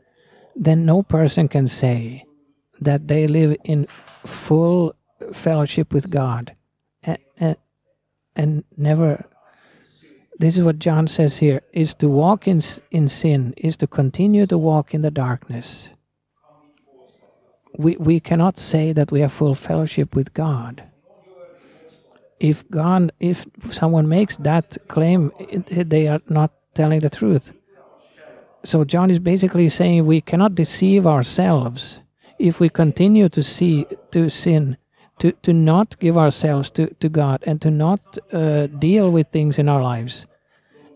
then 0.57 0.85
no 0.85 1.03
person 1.03 1.49
can 1.49 1.69
say 1.69 2.25
that 2.81 3.07
they 3.07 3.27
live 3.27 3.57
in 3.65 3.87
full 4.27 4.95
fellowship 5.33 5.93
with 5.93 6.11
God 6.11 6.55
and, 7.03 7.19
and, 7.39 7.57
and 8.35 8.65
never 8.77 9.25
this 10.39 10.57
is 10.57 10.65
what 10.65 10.81
John 10.81 11.07
says 11.07 11.37
here 11.37 11.61
is 11.73 11.95
to 11.95 12.09
walk 12.09 12.49
in 12.49 12.61
in 12.91 13.09
sin 13.09 13.55
is 13.57 13.77
to 13.77 13.87
continue 13.87 14.47
to 14.47 14.59
walk 14.59 14.93
in 14.93 15.03
the 15.03 15.11
darkness 15.11 15.91
we, 17.79 17.97
we 17.97 18.21
cannot 18.21 18.59
say 18.59 18.93
that 18.93 19.11
we 19.11 19.21
have 19.21 19.33
full 19.33 19.55
fellowship 19.55 20.15
with 20.15 20.35
God. 20.35 20.85
If 22.41 22.69
God, 22.71 23.13
if 23.21 23.47
someone 23.71 24.09
makes 24.09 24.37
that 24.39 24.77
claim, 24.89 25.31
they 25.69 26.09
are 26.09 26.21
not 26.29 26.53
telling 26.75 27.01
the 27.01 27.11
truth. 27.11 27.53
So 28.65 28.85
John 28.85 29.11
is 29.11 29.19
basically 29.19 29.69
saying 29.69 30.07
we 30.07 30.21
cannot 30.21 30.55
deceive 30.55 31.07
ourselves 31.07 32.01
if 32.39 32.59
we 32.59 32.69
continue 32.69 33.29
to 33.29 33.43
see 33.43 33.87
to 34.11 34.29
sin, 34.29 34.77
to, 35.21 35.33
to 35.33 35.53
not 35.53 35.99
give 36.01 36.19
ourselves 36.19 36.71
to, 36.71 36.89
to 36.95 37.09
God 37.09 37.43
and 37.47 37.61
to 37.63 37.71
not 37.71 38.01
uh, 38.33 38.67
deal 38.67 39.11
with 39.11 39.29
things 39.29 39.59
in 39.59 39.69
our 39.69 39.83
lives. 39.83 40.27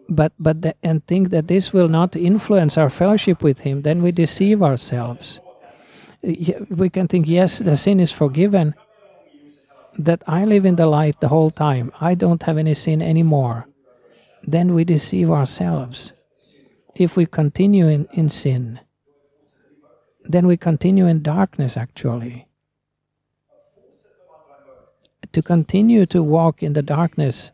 But 0.09 0.33
but 0.39 0.63
the, 0.63 0.75
and 0.83 1.05
think 1.07 1.31
that 1.31 1.49
this 1.49 1.73
will 1.73 1.89
not 1.89 2.15
influence 2.15 2.79
our 2.79 2.91
fellowship 2.91 3.43
with 3.43 3.61
Him, 3.61 3.83
then 3.83 4.03
we 4.03 4.13
deceive 4.13 4.63
ourselves 4.63 5.41
we 6.23 6.91
can 6.91 7.09
think, 7.09 7.29
yes, 7.29 7.59
the 7.59 7.77
sin 7.77 8.01
is 8.01 8.13
forgiven, 8.13 8.75
that 9.99 10.23
I 10.27 10.45
live 10.45 10.67
in 10.67 10.77
the 10.77 10.87
light 10.87 11.21
the 11.21 11.29
whole 11.29 11.51
time, 11.51 11.93
I 12.01 12.15
don't 12.15 12.43
have 12.43 12.59
any 12.59 12.75
sin 12.75 13.01
anymore, 13.01 13.67
then 14.43 14.75
we 14.75 14.85
deceive 14.85 15.31
ourselves. 15.31 16.13
If 16.95 17.17
we 17.17 17.27
continue 17.27 17.89
in, 17.89 18.09
in 18.13 18.31
sin, 18.31 18.81
then 20.25 20.47
we 20.47 20.57
continue 20.57 21.07
in 21.07 21.23
darkness 21.23 21.77
actually. 21.77 22.47
To 25.33 25.43
continue 25.43 26.07
to 26.07 26.23
walk 26.23 26.63
in 26.63 26.73
the 26.73 26.83
darkness, 26.83 27.51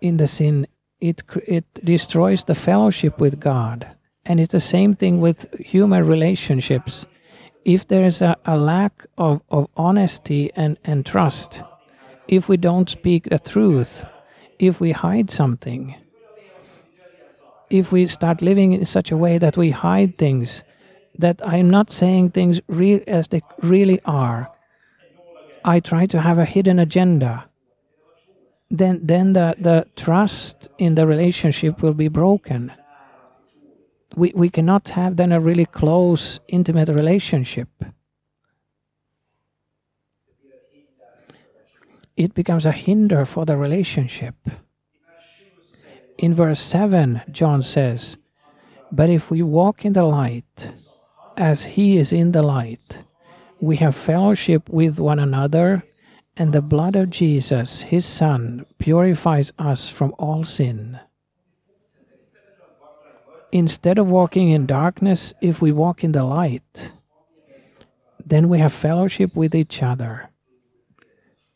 in 0.00 0.16
the 0.16 0.26
sin, 0.26 0.66
it, 1.00 1.22
it 1.46 1.64
destroys 1.84 2.44
the 2.44 2.54
fellowship 2.54 3.18
with 3.18 3.38
God. 3.38 3.86
And 4.26 4.40
it's 4.40 4.52
the 4.52 4.60
same 4.60 4.94
thing 4.94 5.20
with 5.20 5.52
human 5.58 6.06
relationships. 6.06 7.06
If 7.64 7.86
there 7.86 8.04
is 8.04 8.20
a, 8.20 8.36
a 8.44 8.56
lack 8.56 9.06
of, 9.16 9.40
of 9.50 9.68
honesty 9.76 10.50
and, 10.56 10.76
and 10.84 11.06
trust, 11.06 11.62
if 12.26 12.48
we 12.48 12.56
don't 12.56 12.90
speak 12.90 13.28
the 13.28 13.38
truth, 13.38 14.04
if 14.58 14.80
we 14.80 14.92
hide 14.92 15.30
something, 15.30 15.94
if 17.70 17.92
we 17.92 18.06
start 18.06 18.42
living 18.42 18.72
in 18.72 18.86
such 18.86 19.12
a 19.12 19.16
way 19.16 19.38
that 19.38 19.56
we 19.56 19.70
hide 19.70 20.16
things, 20.16 20.64
that 21.18 21.40
I'm 21.46 21.70
not 21.70 21.90
saying 21.90 22.30
things 22.30 22.60
real 22.66 23.00
as 23.06 23.28
they 23.28 23.42
really 23.62 24.00
are. 24.04 24.50
I 25.64 25.80
try 25.80 26.06
to 26.06 26.20
have 26.20 26.38
a 26.38 26.44
hidden 26.44 26.78
agenda. 26.78 27.46
Then, 28.70 29.00
then 29.02 29.32
the, 29.32 29.54
the 29.58 29.86
trust 29.96 30.68
in 30.78 30.96
the 30.96 31.06
relationship 31.06 31.80
will 31.80 31.94
be 31.94 32.08
broken. 32.08 32.72
We, 34.16 34.32
we 34.34 34.48
cannot 34.48 34.88
have 34.90 35.16
then 35.16 35.30
a 35.30 35.40
really 35.40 35.66
close, 35.66 36.40
intimate 36.48 36.88
relationship. 36.88 37.68
It 42.16 42.32
becomes 42.32 42.64
a 42.64 42.72
hinder 42.72 43.26
for 43.26 43.44
the 43.44 43.58
relationship. 43.58 44.34
In 46.16 46.34
verse 46.34 46.60
7, 46.60 47.20
John 47.30 47.62
says, 47.62 48.16
But 48.90 49.10
if 49.10 49.30
we 49.30 49.42
walk 49.42 49.84
in 49.84 49.92
the 49.92 50.04
light, 50.04 50.70
as 51.36 51.64
he 51.76 51.98
is 51.98 52.10
in 52.10 52.32
the 52.32 52.42
light, 52.42 53.04
we 53.60 53.76
have 53.76 53.94
fellowship 53.94 54.66
with 54.70 54.98
one 54.98 55.18
another, 55.18 55.82
and 56.38 56.54
the 56.54 56.62
blood 56.62 56.96
of 56.96 57.10
Jesus, 57.10 57.82
his 57.82 58.06
Son, 58.06 58.64
purifies 58.78 59.52
us 59.58 59.90
from 59.90 60.14
all 60.18 60.42
sin. 60.42 61.00
Instead 63.56 63.96
of 63.96 64.06
walking 64.06 64.50
in 64.50 64.66
darkness, 64.66 65.32
if 65.40 65.62
we 65.62 65.72
walk 65.72 66.04
in 66.04 66.12
the 66.12 66.22
light, 66.22 66.92
then 68.22 68.50
we 68.50 68.58
have 68.58 68.70
fellowship 68.70 69.34
with 69.34 69.54
each 69.54 69.82
other. 69.82 70.28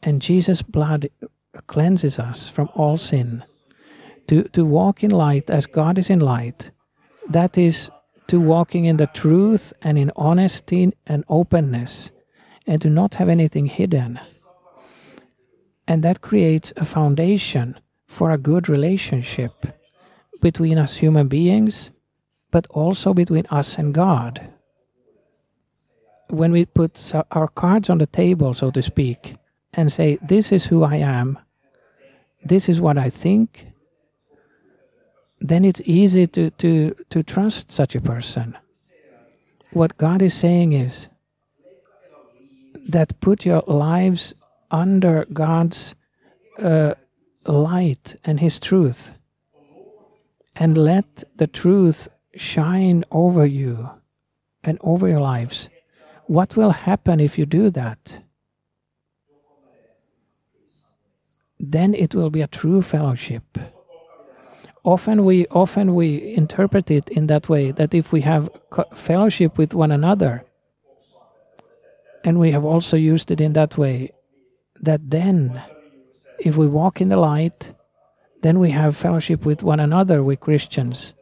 And 0.03 0.23
Jesus' 0.23 0.63
blood 0.63 1.11
cleanses 1.67 2.19
us 2.19 2.49
from 2.49 2.71
all 2.75 2.97
sin. 2.97 3.45
To, 4.29 4.45
to 4.45 4.65
walk 4.65 5.05
in 5.05 5.11
light 5.11 5.51
as 5.51 5.67
God 5.67 5.99
is 5.99 6.09
in 6.09 6.21
light, 6.21 6.71
that 7.29 7.59
is 7.59 7.91
to 8.29 8.41
walking 8.41 8.87
in 8.87 8.97
the 8.97 9.09
truth 9.09 9.75
and 9.83 9.99
in 9.99 10.11
honesty 10.17 10.95
and 11.07 11.23
openness, 11.29 12.11
and 12.67 12.81
to 12.81 12.89
not 12.89 13.17
have 13.17 13.29
anything 13.29 13.67
hidden. 13.67 14.19
And 15.87 16.03
that 16.03 16.23
creates 16.23 16.73
a 16.79 16.87
foundation 16.87 17.79
for 18.07 18.31
a 18.31 18.39
good 18.39 18.71
relationship 18.71 19.80
between 20.41 20.79
us 20.79 20.97
human 20.97 21.29
beings, 21.29 21.91
but 22.51 22.67
also 22.71 23.15
between 23.15 23.47
us 23.51 23.79
and 23.79 23.95
God. 23.95 24.49
When 26.29 26.53
we 26.53 26.65
put 26.65 27.13
our 27.33 27.49
cards 27.49 27.91
on 27.91 27.99
the 27.99 28.07
table, 28.07 28.55
so 28.55 28.71
to 28.71 28.83
speak, 28.83 29.37
and 29.75 29.93
say, 29.93 30.19
This 30.23 30.53
is 30.53 30.67
who 30.67 30.85
I 30.85 30.97
am, 30.97 31.39
this 32.43 32.69
is 32.69 32.81
what 32.81 32.99
I 32.99 33.11
think, 33.11 33.67
then 35.41 35.65
it's 35.65 35.81
easy 35.85 36.27
to, 36.29 36.51
to, 36.51 36.95
to 37.11 37.23
trust 37.23 37.71
such 37.71 37.95
a 37.95 38.01
person. 38.01 38.57
What 39.73 39.97
God 39.97 40.21
is 40.23 40.35
saying 40.35 40.73
is 40.73 41.09
that 42.89 43.21
put 43.21 43.47
your 43.47 43.63
lives 43.67 44.35
under 44.71 45.27
God's 45.33 45.95
uh, 46.59 46.95
light 47.47 48.17
and 48.25 48.41
His 48.41 48.61
truth, 48.61 49.13
and 50.57 50.77
let 50.77 51.25
the 51.37 51.47
truth 51.47 52.09
shine 52.35 53.05
over 53.11 53.47
you 53.47 53.91
and 54.65 54.79
over 54.83 55.09
your 55.09 55.21
lives. 55.21 55.69
What 56.27 56.57
will 56.57 56.71
happen 56.71 57.21
if 57.21 57.39
you 57.39 57.47
do 57.47 57.71
that? 57.71 58.23
Then 61.59 61.95
it 61.95 62.15
will 62.15 62.31
be 62.31 62.41
a 62.41 62.47
true 62.47 62.83
fellowship 62.83 63.59
often 64.85 65.25
we 65.25 65.47
often 65.49 65.95
we 65.95 66.35
interpret 66.35 66.91
it 66.91 67.09
in 67.11 67.27
that 67.27 67.49
way 67.49 67.71
that 67.71 67.95
if 67.95 68.13
we 68.13 68.23
have 68.23 68.49
fellowship 68.95 69.59
with 69.59 69.75
one 69.75 69.93
another 69.93 70.45
and 72.25 72.39
we 72.39 72.51
have 72.53 72.65
also 72.65 72.97
used 72.97 73.31
it 73.31 73.41
in 73.41 73.53
that 73.53 73.77
way 73.77 74.11
that 74.81 75.11
then 75.11 75.63
if 76.39 76.57
we 76.57 76.67
walk 76.67 77.01
in 77.01 77.09
the 77.09 77.17
light 77.17 77.75
then 78.43 78.59
we 78.59 78.71
have 78.71 78.97
fellowship 78.97 79.45
with 79.45 79.63
one 79.63 79.81
another 79.81 80.23
with 80.23 80.41
christians 80.41 81.15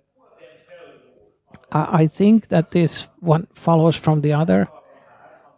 i, 1.72 2.02
I 2.02 2.06
think 2.06 2.48
that 2.48 2.70
this 2.70 3.06
one 3.20 3.46
follows 3.54 3.96
from 3.96 4.20
the 4.20 4.32
other 4.32 4.68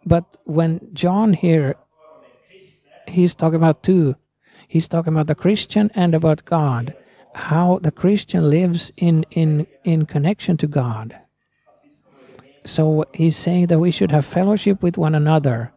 but 0.05 0.37
when 0.45 0.79
john 0.93 1.33
here 1.33 1.75
he's 3.07 3.35
talking 3.35 3.57
about 3.57 3.83
two 3.83 4.15
he's 4.67 4.87
talking 4.87 5.13
about 5.13 5.27
the 5.27 5.35
christian 5.35 5.91
and 5.95 6.15
about 6.15 6.45
god 6.45 6.95
how 7.33 7.79
the 7.81 7.91
Christian 7.91 8.49
lives 8.49 8.91
in, 8.97 9.25
in, 9.31 9.67
in 9.83 10.05
connection 10.05 10.57
to 10.57 10.67
God. 10.67 11.17
So 12.59 13.05
he's 13.13 13.37
saying 13.37 13.67
that 13.67 13.79
we 13.79 13.91
should 13.91 14.11
have 14.11 14.25
fellowship 14.25 14.83
with 14.83 14.97
one 14.97 15.15
another. 15.15 15.73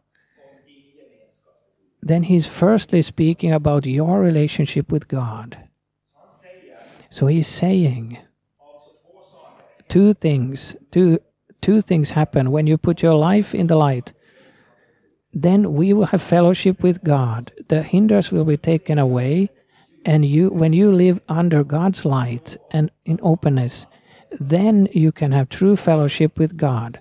Then 2.03 2.25
he's 2.25 2.47
firstly 2.47 3.01
speaking 3.01 3.53
about 3.53 3.87
your 3.87 4.21
relationship 4.21 4.93
with 4.93 5.09
God. 5.09 5.57
So 7.15 7.29
he's 7.29 7.47
saying 7.47 8.19
two 9.89 10.15
things, 10.15 10.75
two, 10.91 11.21
two 11.61 11.81
things 11.81 12.11
happen 12.11 12.51
when 12.51 12.67
you 12.67 12.77
put 12.77 13.03
your 13.03 13.15
life 13.15 13.55
in 13.55 13.69
the 13.69 13.77
light. 13.77 14.13
Then 15.33 15.75
we 15.75 15.93
will 15.93 16.07
have 16.07 16.23
fellowship 16.23 16.83
with 16.83 17.05
God. 17.05 17.53
The 17.69 17.85
hinders 17.85 18.33
will 18.33 18.45
be 18.45 18.57
taken 18.57 18.99
away 18.99 19.51
and 20.05 20.25
you 20.25 20.49
when 20.51 20.73
you 20.73 20.91
live 20.91 21.21
under 21.29 21.65
god's 21.65 22.05
light 22.05 22.57
and 22.71 22.91
in 23.05 23.19
openness 23.23 23.87
then 24.39 24.89
you 24.93 25.11
can 25.13 25.33
have 25.33 25.49
true 25.49 25.77
fellowship 25.77 26.39
with 26.39 26.57
god 26.57 27.01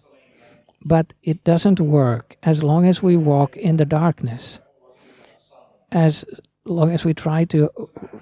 but 0.85 1.13
it 1.21 1.43
doesn't 1.43 1.79
work 1.79 2.37
as 2.43 2.63
long 2.63 2.85
as 2.85 3.03
we 3.03 3.17
walk 3.17 3.57
in 3.57 3.77
the 3.77 3.85
darkness 3.85 4.59
as 5.91 6.23
long 6.65 6.91
as 6.91 7.03
we 7.03 7.13
try 7.13 7.43
to 7.45 7.69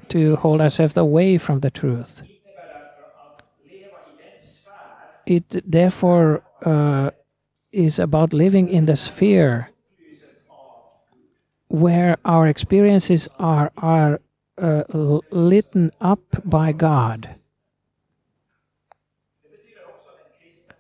to 0.10 0.36
hold 0.38 0.62
ourselves 0.62 0.98
away 0.98 1.38
from 1.38 1.60
the 1.60 1.72
truth 1.72 2.24
it 5.26 5.72
therefore 5.72 6.44
uh, 6.66 7.12
is 7.72 8.00
about 8.00 8.34
living 8.34 8.68
in 8.68 8.86
the 8.86 8.96
sphere 8.96 9.70
where 11.68 12.18
our 12.26 12.48
experiences 12.48 13.30
are 13.40 13.72
are 13.78 14.20
uh, 14.58 14.84
lit 15.32 15.74
up 16.02 16.22
by 16.44 16.72
God. 16.72 17.36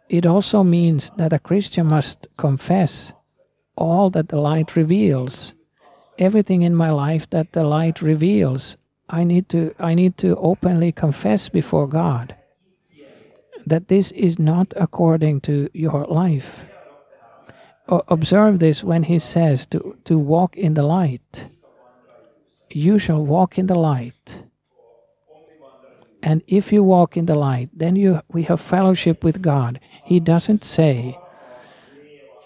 It 0.09 0.25
also 0.25 0.63
means 0.63 1.09
that 1.15 1.31
a 1.31 1.39
Christian 1.39 1.87
must 1.87 2.27
confess 2.37 3.13
all 3.77 4.09
that 4.09 4.27
the 4.27 4.37
light 4.37 4.75
reveals. 4.75 5.53
Everything 6.27 6.61
in 6.61 6.75
my 6.75 6.91
life 7.07 7.25
that 7.31 7.51
the 7.51 7.63
light 7.63 8.01
reveals, 8.01 8.77
I 9.09 9.23
need 9.23 9.45
to 9.49 9.59
I 9.79 9.95
need 9.95 10.13
to 10.17 10.29
openly 10.37 10.91
confess 10.91 11.49
before 11.49 11.87
God 11.87 12.35
that 13.65 13.87
this 13.87 14.11
is 14.13 14.39
not 14.39 14.73
according 14.85 15.41
to 15.41 15.69
your 15.73 16.05
life. 16.05 16.49
O 17.89 18.01
observe 18.07 18.59
this 18.59 18.83
when 18.83 19.03
he 19.03 19.19
says 19.19 19.65
to, 19.71 19.79
to 20.05 20.15
walk 20.17 20.51
in 20.55 20.73
the 20.75 20.87
light 20.97 21.33
you 22.75 22.99
shall 22.99 23.23
walk 23.23 23.57
in 23.57 23.67
the 23.67 23.75
light. 23.75 24.43
And 26.23 26.43
if 26.47 26.71
you 26.71 26.83
walk 26.83 27.17
in 27.17 27.25
the 27.25 27.35
light, 27.35 27.69
then 27.73 27.95
you 27.95 28.21
we 28.29 28.43
have 28.43 28.61
fellowship 28.61 29.23
with 29.23 29.41
God. 29.41 29.79
He 30.03 30.19
doesn't 30.19 30.63
say 30.63 31.17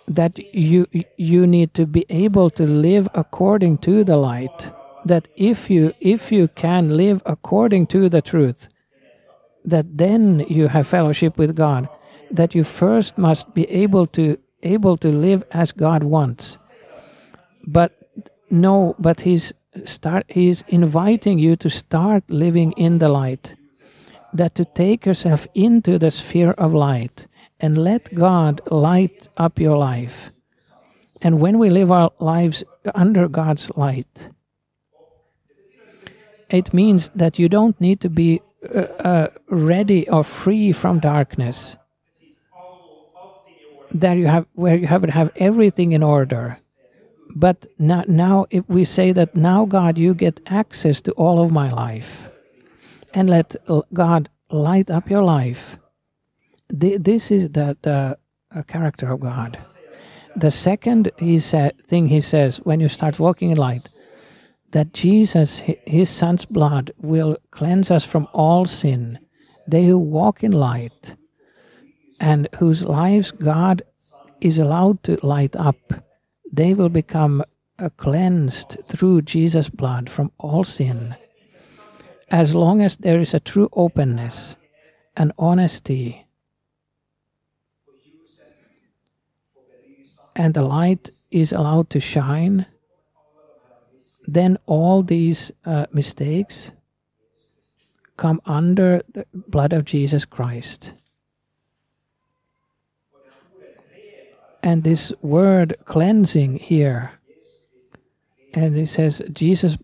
that 0.08 0.38
you 0.54 0.88
you 1.18 1.48
need 1.48 1.74
to 1.74 1.86
be 1.86 2.06
able 2.10 2.50
to 2.52 2.66
live 2.66 3.08
according 3.14 3.78
to 3.80 4.04
the 4.04 4.18
light. 4.18 4.72
That 5.06 5.28
if 5.36 5.70
you 5.70 5.94
if 6.00 6.32
you 6.32 6.48
can 6.48 6.96
live 6.96 7.22
according 7.26 7.88
to 7.88 8.10
the 8.10 8.22
truth, 8.22 8.70
that 9.64 9.98
then 9.98 10.40
you 10.48 10.68
have 10.68 10.88
fellowship 10.88 11.38
with 11.38 11.56
God. 11.56 11.90
That 12.32 12.56
you 12.56 12.64
first 12.64 13.18
must 13.18 13.54
be 13.54 13.70
able 13.70 14.08
to 14.08 14.38
able 14.64 14.98
to 14.98 15.12
live 15.12 15.44
as 15.52 15.72
God 15.72 16.04
wants. 16.04 16.58
But 17.68 17.92
no, 18.50 18.96
but 19.00 19.22
he's 19.22 19.54
start 19.86 20.26
he's 20.30 20.64
inviting 20.68 21.40
you 21.40 21.56
to 21.58 21.70
start 21.70 22.24
living 22.30 22.72
in 22.74 23.00
the 23.00 23.10
light 23.10 23.56
that 24.34 24.56
to 24.56 24.66
take 24.66 25.06
yourself 25.06 25.48
into 25.54 25.98
the 25.98 26.12
sphere 26.12 26.52
of 26.52 26.74
light 26.74 27.28
and 27.60 27.78
let 27.78 28.14
God 28.14 28.62
light 28.70 29.28
up 29.38 29.60
your 29.60 29.78
life. 29.78 30.32
And 31.22 31.40
when 31.40 31.58
we 31.60 31.70
live 31.70 31.92
our 31.92 32.12
lives 32.20 32.64
under 32.94 33.28
God's 33.28 33.72
light 33.76 34.30
it 36.50 36.74
means 36.74 37.10
that 37.16 37.40
you 37.40 37.50
don't 37.50 37.80
need 37.82 38.00
to 38.02 38.10
be 38.10 38.42
uh, 38.74 38.80
uh, 38.80 39.28
ready 39.50 40.08
or 40.10 40.24
free 40.24 40.72
from 40.72 41.00
darkness. 41.00 41.78
That 43.92 44.18
you 44.18 44.28
have 44.28 44.46
where 44.54 44.76
you 44.76 44.88
have 44.88 45.04
to 45.04 45.12
have 45.12 45.32
everything 45.36 45.94
in 45.94 46.04
order. 46.04 46.60
But 47.36 47.68
now, 47.80 48.04
now 48.08 48.46
if 48.50 48.68
we 48.68 48.86
say 48.86 49.12
that 49.12 49.36
now 49.36 49.66
god 49.66 49.98
you 49.98 50.14
get 50.14 50.40
access 50.48 51.02
to 51.02 51.12
all 51.14 51.44
of 51.44 51.52
my 51.52 51.70
life 51.70 52.30
and 53.14 53.30
let 53.30 53.56
god 53.94 54.30
light 54.50 54.90
up 54.90 55.10
your 55.10 55.24
life 55.24 55.78
this 56.70 57.32
is 57.32 57.50
the, 57.50 57.78
the 57.82 58.18
uh, 58.56 58.62
character 58.64 59.12
of 59.12 59.20
god 59.20 59.58
the 60.36 60.52
second 60.52 61.12
he 61.18 61.40
said, 61.40 61.74
thing 61.88 62.08
he 62.08 62.20
says 62.20 62.58
when 62.58 62.80
you 62.80 62.90
start 62.90 63.20
walking 63.20 63.52
in 63.52 63.58
light 63.58 63.90
that 64.72 64.94
jesus 64.94 65.60
his 65.86 66.10
son's 66.10 66.46
blood 66.46 66.92
will 67.02 67.38
cleanse 67.52 67.92
us 67.92 68.06
from 68.06 68.28
all 68.34 68.66
sin 68.66 69.20
they 69.68 69.86
who 69.86 69.98
walk 69.98 70.44
in 70.44 70.52
light 70.52 71.16
and 72.20 72.48
whose 72.58 72.84
lives 72.84 73.32
god 73.32 73.82
is 74.42 74.58
allowed 74.58 75.02
to 75.04 75.18
light 75.24 75.56
up 75.56 75.94
they 76.52 76.74
will 76.74 76.90
become 76.90 77.44
uh, 77.78 77.90
cleansed 77.98 78.78
through 78.86 79.22
Jesus' 79.22 79.70
blood 79.70 80.10
from 80.10 80.32
all 80.38 80.64
sin. 80.64 81.16
As 82.30 82.56
long 82.56 82.82
as 82.82 82.98
there 82.98 83.20
is 83.20 83.34
a 83.34 83.40
true 83.40 83.70
openness 83.74 84.56
and 85.16 85.32
honesty, 85.38 86.25
and 90.36 90.54
the 90.54 90.64
light 90.64 91.10
is 91.32 91.52
allowed 91.52 91.90
to 91.92 92.00
shine, 92.00 92.66
then 94.28 94.58
all 94.66 95.04
these 95.04 95.52
uh, 95.66 95.86
mistakes 95.92 96.72
come 98.18 98.42
under 98.46 99.02
the 99.14 99.26
blood 99.34 99.74
of 99.74 99.86
Jesus 99.86 100.26
Christ. 100.26 100.94
and 104.66 104.84
this 104.84 105.14
word 105.22 105.76
cleansing 105.86 106.58
here 106.58 107.12
and 108.54 108.76
it 108.76 108.90
says 108.90 109.22
jesus 109.32 109.78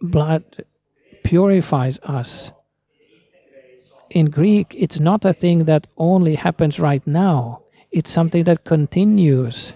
blood 0.00 0.44
purifies 1.24 1.98
us 2.04 2.52
in 4.10 4.26
greek 4.26 4.74
it's 4.78 5.00
not 5.00 5.24
a 5.24 5.32
thing 5.32 5.64
that 5.64 5.88
only 5.96 6.36
happens 6.36 6.78
right 6.78 7.04
now 7.06 7.60
it's 7.90 8.10
something 8.10 8.44
that 8.44 8.64
continues. 8.64 9.72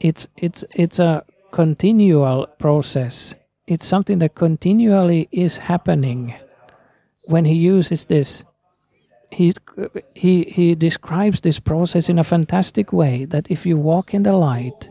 It's 0.00 0.28
it's 0.36 0.64
it's 0.74 0.98
a 0.98 1.24
continual 1.50 2.46
process. 2.58 3.34
It's 3.66 3.86
something 3.86 4.18
that 4.20 4.34
continually 4.34 5.28
is 5.32 5.58
happening. 5.58 6.34
When 7.26 7.44
he 7.44 7.54
uses 7.54 8.06
this 8.06 8.44
he, 9.30 9.54
he, 10.14 10.44
he 10.44 10.74
describes 10.74 11.40
this 11.40 11.58
process 11.58 12.08
in 12.08 12.18
a 12.18 12.24
fantastic 12.24 12.92
way 12.92 13.24
that 13.26 13.50
if 13.50 13.66
you 13.66 13.76
walk 13.76 14.14
in 14.14 14.22
the 14.22 14.32
light, 14.32 14.90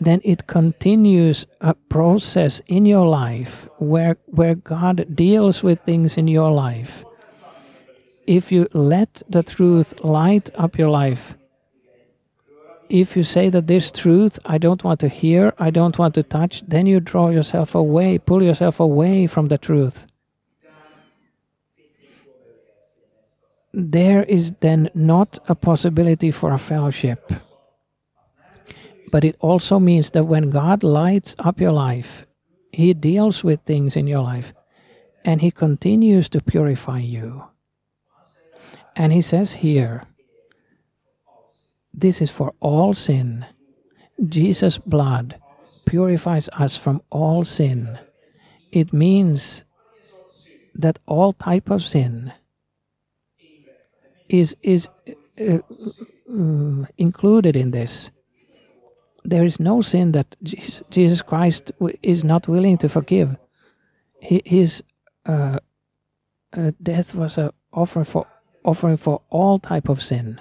then 0.00 0.20
it 0.24 0.46
continues 0.46 1.46
a 1.60 1.74
process 1.74 2.62
in 2.66 2.86
your 2.86 3.06
life 3.06 3.68
where, 3.78 4.16
where 4.26 4.54
God 4.54 5.06
deals 5.14 5.62
with 5.62 5.80
things 5.80 6.16
in 6.16 6.28
your 6.28 6.50
life. 6.50 7.04
If 8.28 8.52
you 8.52 8.68
let 8.74 9.22
the 9.28 9.42
truth 9.42 10.04
light 10.04 10.50
up 10.54 10.78
your 10.78 10.90
life, 10.90 11.34
if 12.88 13.16
you 13.16 13.22
say 13.22 13.48
that 13.50 13.66
this 13.66 13.90
truth 13.90 14.38
I 14.44 14.58
don't 14.58 14.84
want 14.84 15.00
to 15.00 15.08
hear, 15.08 15.54
I 15.58 15.70
don't 15.70 15.98
want 15.98 16.14
to 16.14 16.22
touch, 16.22 16.62
then 16.66 16.86
you 16.86 17.00
draw 17.00 17.30
yourself 17.30 17.74
away, 17.74 18.18
pull 18.18 18.42
yourself 18.42 18.80
away 18.80 19.26
from 19.26 19.48
the 19.48 19.58
truth. 19.58 20.06
there 23.72 24.24
is 24.24 24.52
then 24.60 24.90
not 24.94 25.38
a 25.48 25.54
possibility 25.54 26.30
for 26.30 26.52
a 26.52 26.58
fellowship. 26.58 27.32
But 29.10 29.24
it 29.24 29.36
also 29.40 29.78
means 29.78 30.10
that 30.10 30.24
when 30.24 30.50
God 30.50 30.82
lights 30.82 31.34
up 31.38 31.60
your 31.60 31.72
life, 31.72 32.26
He 32.72 32.92
deals 32.92 33.44
with 33.44 33.60
things 33.62 33.96
in 33.96 34.06
your 34.06 34.22
life 34.22 34.52
and 35.24 35.40
He 35.40 35.50
continues 35.50 36.28
to 36.30 36.40
purify 36.40 36.98
you. 36.98 37.44
And 38.98 39.12
He 39.12 39.22
says 39.22 39.54
here, 39.54 40.02
this 41.94 42.20
is 42.20 42.30
for 42.30 42.52
all 42.60 42.94
sin. 42.94 43.46
Jesus' 44.28 44.78
blood 44.78 45.36
purifies 45.86 46.48
us 46.50 46.76
from 46.76 47.02
all 47.10 47.44
sin. 47.44 47.98
It 48.70 48.92
means 48.92 49.64
that 50.74 50.98
all 51.06 51.32
type 51.32 51.70
of 51.70 51.82
sin 51.82 52.32
is 54.28 54.54
is 54.62 54.88
uh, 55.40 55.58
uh, 56.30 56.84
included 56.98 57.56
in 57.56 57.70
this. 57.70 58.10
There 59.24 59.44
is 59.44 59.58
no 59.58 59.82
sin 59.82 60.12
that 60.12 60.36
Jesus 60.90 61.22
Christ 61.22 61.72
is 62.02 62.22
not 62.22 62.48
willing 62.48 62.78
to 62.78 62.88
forgive. 62.88 63.36
His 64.20 64.82
uh, 65.26 65.58
uh, 66.52 66.72
death 66.82 67.14
was 67.14 67.38
an 67.38 67.50
offer 67.72 68.04
for 68.04 68.26
offering 68.64 68.96
for 68.96 69.22
all 69.30 69.58
type 69.58 69.88
of 69.88 70.02
sin. 70.02 70.40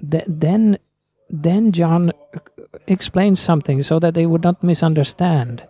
Th 0.00 0.24
then, 0.26 0.78
then 1.28 1.72
John 1.72 2.12
explains 2.86 3.40
something 3.40 3.82
so 3.82 3.98
that 3.98 4.14
they 4.14 4.26
would 4.26 4.42
not 4.42 4.62
misunderstand. 4.62 5.62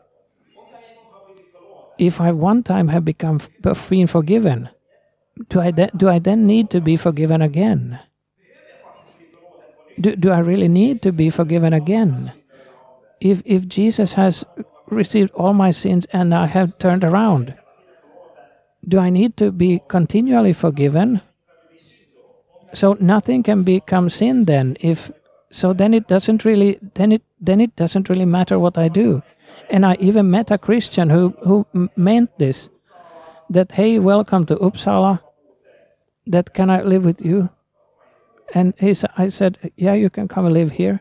If 1.98 2.20
I 2.20 2.32
one 2.32 2.62
time 2.62 2.88
have 2.88 3.04
become 3.04 3.40
been 3.88 4.06
forgiven, 4.06 4.70
do 5.48 5.60
I, 5.60 5.70
de- 5.70 5.90
do 5.96 6.08
I 6.08 6.18
then 6.18 6.46
need 6.46 6.70
to 6.70 6.80
be 6.80 6.96
forgiven 6.96 7.42
again? 7.42 7.98
Do, 10.00 10.16
do 10.16 10.30
I 10.30 10.38
really 10.38 10.68
need 10.68 11.02
to 11.02 11.12
be 11.12 11.28
forgiven 11.28 11.72
again? 11.72 12.32
If, 13.20 13.42
if 13.44 13.68
Jesus 13.68 14.14
has 14.14 14.44
received 14.88 15.30
all 15.32 15.52
my 15.52 15.72
sins 15.72 16.06
and 16.12 16.34
I 16.34 16.46
have 16.46 16.78
turned 16.78 17.04
around, 17.04 17.54
do 18.86 18.98
I 18.98 19.10
need 19.10 19.36
to 19.36 19.52
be 19.52 19.80
continually 19.88 20.52
forgiven? 20.52 21.20
So 22.72 22.96
nothing 23.00 23.42
can 23.42 23.62
become 23.62 24.10
sin 24.10 24.44
then 24.44 24.76
if 24.80 25.10
so 25.50 25.72
then 25.72 25.92
it 25.94 26.06
doesn't 26.06 26.44
really 26.44 26.78
then 26.94 27.12
it 27.12 27.22
then 27.40 27.60
it 27.60 27.74
doesn't 27.76 28.08
really 28.08 28.26
matter 28.26 28.58
what 28.58 28.78
I 28.78 28.88
do. 28.88 29.22
And 29.68 29.84
I 29.84 29.96
even 30.00 30.30
met 30.30 30.50
a 30.50 30.58
Christian 30.58 31.10
who 31.10 31.34
who 31.42 31.66
meant 31.96 32.38
this 32.38 32.68
that 33.50 33.72
hey 33.72 33.98
welcome 33.98 34.46
to 34.46 34.56
Uppsala 34.56 35.20
that 36.26 36.54
can 36.54 36.70
I 36.70 36.82
live 36.82 37.04
with 37.04 37.22
you? 37.22 37.50
And 38.54 38.74
he 38.78 38.94
I 39.16 39.28
said, 39.28 39.58
yeah, 39.76 39.94
you 39.94 40.10
can 40.10 40.28
come 40.28 40.44
and 40.44 40.54
live 40.54 40.72
here. 40.72 41.00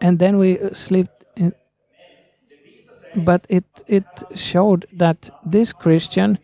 And 0.00 0.18
then 0.18 0.38
we 0.38 0.58
uh, 0.58 0.74
slept 0.74 1.10
in. 1.10 1.15
But 3.16 3.46
it, 3.48 3.64
it 3.86 4.04
showed 4.34 4.86
that 4.92 5.30
this 5.44 5.72
Christian, 5.72 6.38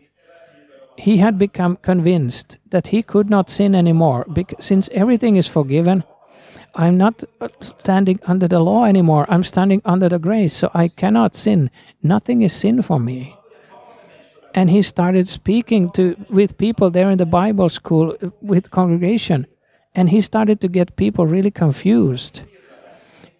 he 0.97 1.17
had 1.17 1.37
become 1.37 1.77
convinced 1.77 2.57
that 2.69 2.87
he 2.87 3.03
could 3.03 3.29
not 3.29 3.49
sin 3.49 3.75
anymore. 3.75 4.25
Because 4.33 4.65
since 4.65 4.89
everything 4.91 5.35
is 5.35 5.47
forgiven, 5.47 6.03
I'm 6.75 6.97
not 6.97 7.23
uh, 7.39 7.49
standing 7.61 8.19
under 8.23 8.47
the 8.47 8.59
law 8.59 8.85
anymore. 8.85 9.25
I'm 9.29 9.43
standing 9.43 9.81
under 9.85 10.09
the 10.09 10.19
grace. 10.19 10.55
So 10.55 10.71
I 10.73 10.87
cannot 10.87 11.35
sin. 11.35 11.69
Nothing 12.01 12.41
is 12.41 12.53
sin 12.53 12.81
for 12.81 12.99
me 12.99 13.37
and 14.53 14.69
he 14.69 14.81
started 14.81 15.27
speaking 15.27 15.89
to 15.91 16.15
with 16.29 16.57
people 16.57 16.89
there 16.89 17.09
in 17.09 17.17
the 17.17 17.25
bible 17.25 17.69
school 17.69 18.15
uh, 18.21 18.29
with 18.41 18.71
congregation 18.71 19.47
and 19.95 20.09
he 20.09 20.21
started 20.21 20.59
to 20.61 20.67
get 20.67 20.95
people 20.95 21.25
really 21.25 21.51
confused 21.51 22.41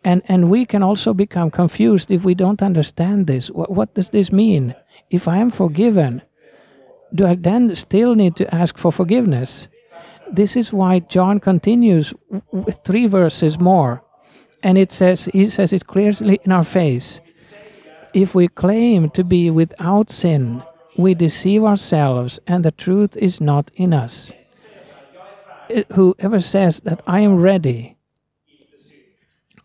and 0.04 0.22
and 0.28 0.50
we 0.50 0.66
can 0.66 0.84
also 0.84 1.14
become 1.14 1.50
confused 1.52 2.12
if 2.12 2.24
we 2.24 2.36
don't 2.36 2.62
understand 2.62 3.28
this. 3.28 3.50
What, 3.50 3.72
what 3.72 3.94
does 3.94 4.10
this 4.10 4.32
mean? 4.32 4.76
If 5.10 5.28
i 5.28 5.38
am 5.38 5.50
forgiven 5.50 6.22
do 7.14 7.28
i 7.28 7.36
then 7.36 7.76
still 7.76 8.16
need 8.16 8.36
to 8.36 8.56
ask 8.56 8.78
for 8.78 8.92
forgiveness? 8.92 9.68
This 10.32 10.56
is 10.56 10.74
why 10.74 11.00
john 11.00 11.40
continues 11.40 12.14
with 12.52 12.80
three 12.84 13.08
verses 13.08 13.60
more. 13.60 14.04
And 14.64 14.78
it 14.78 14.92
says 14.92 15.26
he 15.26 15.46
says 15.48 15.74
it 15.74 15.88
clearly 15.88 16.40
in 16.46 16.52
our 16.52 16.64
face. 16.64 17.22
If 18.14 18.34
we 18.36 18.48
claim 18.48 19.10
to 19.12 19.24
be 19.24 19.50
without 19.52 20.10
sin 20.10 20.64
we 20.98 21.14
deceive 21.14 21.64
ourselves 21.64 22.40
and 22.48 22.64
the 22.64 22.72
truth 22.72 23.16
is 23.18 23.42
not 23.42 23.72
in 23.76 23.94
us. 23.94 24.32
Whoever 25.94 26.40
says 26.40 26.82
that 26.82 27.02
I 27.08 27.22
am 27.22 27.38
ready, 27.38 27.93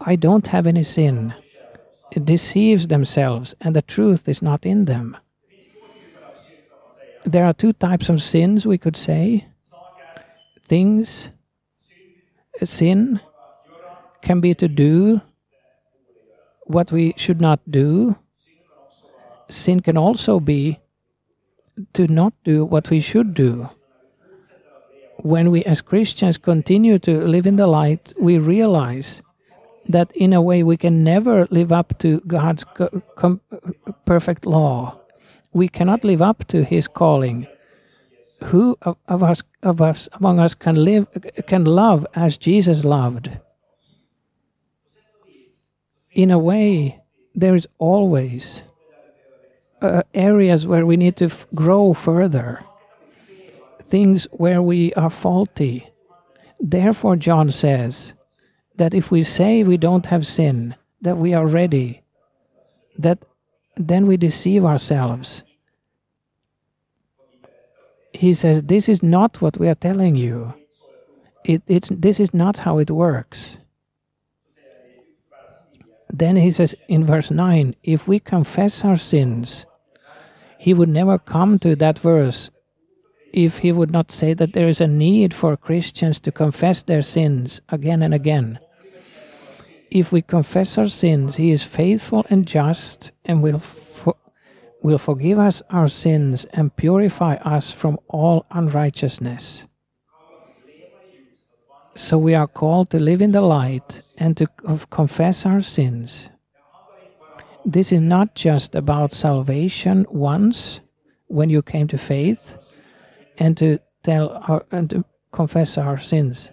I 0.00 0.16
don't 0.16 0.46
have 0.48 0.66
any 0.66 0.84
sin, 0.84 1.34
it 2.12 2.24
deceives 2.24 2.88
themselves 2.88 3.54
and 3.60 3.74
the 3.74 3.82
truth 3.82 4.28
is 4.28 4.40
not 4.40 4.64
in 4.64 4.84
them. 4.84 5.16
There 7.24 7.44
are 7.44 7.52
two 7.52 7.72
types 7.72 8.08
of 8.08 8.22
sins, 8.22 8.64
we 8.64 8.78
could 8.78 8.96
say. 8.96 9.48
Things, 10.66 11.30
uh, 12.60 12.64
sin 12.64 13.20
can 14.22 14.40
be 14.40 14.54
to 14.54 14.68
do 14.68 15.20
what 16.62 16.92
we 16.92 17.14
should 17.16 17.40
not 17.40 17.60
do. 17.70 18.16
Sin 19.50 19.80
can 19.80 19.96
also 19.96 20.40
be 20.40 20.78
to 21.92 22.06
not 22.06 22.32
do 22.44 22.64
what 22.64 22.90
we 22.90 23.00
should 23.00 23.34
do. 23.34 23.68
When 25.16 25.50
we 25.50 25.64
as 25.64 25.80
Christians 25.80 26.38
continue 26.38 26.98
to 27.00 27.26
live 27.26 27.46
in 27.46 27.56
the 27.56 27.66
light, 27.66 28.12
we 28.20 28.38
realize 28.38 29.22
that 29.88 30.12
in 30.14 30.32
a 30.32 30.42
way 30.42 30.62
we 30.62 30.76
can 30.76 31.02
never 31.02 31.46
live 31.50 31.72
up 31.72 31.98
to 31.98 32.20
God's 32.26 32.64
perfect 34.06 34.46
law. 34.46 35.00
We 35.52 35.68
cannot 35.68 36.04
live 36.04 36.22
up 36.22 36.46
to 36.48 36.62
His 36.64 36.86
calling. 36.86 37.46
Who 38.44 38.76
of, 38.82 38.96
of 39.08 39.22
us 39.22 39.42
of 39.62 39.80
us 39.80 40.08
among 40.12 40.38
us 40.38 40.54
can 40.54 40.76
live 40.76 41.08
can 41.46 41.64
love 41.64 42.06
as 42.14 42.36
Jesus 42.36 42.84
loved? 42.84 43.30
In 46.12 46.30
a 46.30 46.38
way, 46.38 47.00
there 47.34 47.54
is 47.54 47.66
always 47.78 48.62
uh, 49.80 50.02
areas 50.14 50.66
where 50.66 50.84
we 50.86 50.96
need 50.96 51.16
to 51.16 51.26
f- 51.26 51.46
grow 51.54 51.94
further, 51.94 52.64
things 53.84 54.26
where 54.32 54.60
we 54.62 54.92
are 54.94 55.10
faulty. 55.10 55.88
Therefore, 56.60 57.16
John 57.16 57.52
says 57.52 58.14
that 58.78 58.94
if 58.94 59.10
we 59.10 59.22
say 59.22 59.62
we 59.62 59.76
don't 59.76 60.06
have 60.06 60.26
sin, 60.26 60.74
that 61.00 61.18
we 61.18 61.34
are 61.34 61.46
ready, 61.46 62.02
that 62.96 63.18
then 63.76 64.06
we 64.06 64.16
deceive 64.16 64.64
ourselves. 64.64 65.42
He 68.12 68.34
says, 68.34 68.62
This 68.62 68.88
is 68.88 69.02
not 69.02 69.40
what 69.40 69.58
we 69.58 69.68
are 69.68 69.74
telling 69.74 70.14
you. 70.14 70.54
It, 71.44 71.62
it's, 71.66 71.88
this 71.90 72.18
is 72.18 72.34
not 72.34 72.58
how 72.58 72.78
it 72.78 72.90
works. 72.90 73.58
Then 76.10 76.36
he 76.36 76.50
says 76.50 76.74
in 76.88 77.06
verse 77.06 77.30
9, 77.30 77.76
if 77.82 78.08
we 78.08 78.18
confess 78.18 78.84
our 78.84 78.98
sins, 78.98 79.66
he 80.58 80.74
would 80.74 80.88
never 80.88 81.18
come 81.18 81.58
to 81.60 81.76
that 81.76 81.98
verse 81.98 82.50
if 83.32 83.58
he 83.58 83.72
would 83.72 83.90
not 83.90 84.10
say 84.10 84.34
that 84.34 84.52
there 84.52 84.68
is 84.68 84.80
a 84.80 84.86
need 84.86 85.34
for 85.34 85.56
Christians 85.56 86.18
to 86.20 86.32
confess 86.32 86.82
their 86.82 87.02
sins 87.02 87.60
again 87.68 88.02
and 88.02 88.14
again. 88.14 88.58
If 89.90 90.12
we 90.12 90.22
confess 90.22 90.76
our 90.76 90.88
sins, 90.88 91.36
he 91.36 91.50
is 91.50 91.62
faithful 91.62 92.26
and 92.28 92.46
just 92.46 93.10
and 93.24 93.42
will, 93.42 93.62
will 94.82 94.98
forgive 94.98 95.38
us 95.38 95.62
our 95.70 95.88
sins 95.88 96.44
and 96.52 96.74
purify 96.76 97.36
us 97.36 97.72
from 97.72 97.98
all 98.08 98.46
unrighteousness. 98.50 99.66
So 101.94 102.16
we 102.18 102.34
are 102.34 102.46
called 102.46 102.90
to 102.90 102.98
live 102.98 103.22
in 103.22 103.32
the 103.32 103.40
light 103.40 104.02
and 104.18 104.36
to 104.36 104.46
confess 104.90 105.44
our 105.44 105.60
sins. 105.60 106.30
This 107.64 107.90
is 107.90 108.00
not 108.00 108.34
just 108.34 108.74
about 108.74 109.12
salvation 109.12 110.06
once 110.08 110.80
when 111.26 111.50
you 111.50 111.60
came 111.60 111.88
to 111.88 111.98
faith 111.98 112.74
and 113.38 113.56
to 113.56 113.78
tell 114.04 114.42
our, 114.48 114.64
and 114.70 114.88
to 114.90 115.04
confess 115.32 115.76
our 115.76 115.98
sins. 115.98 116.50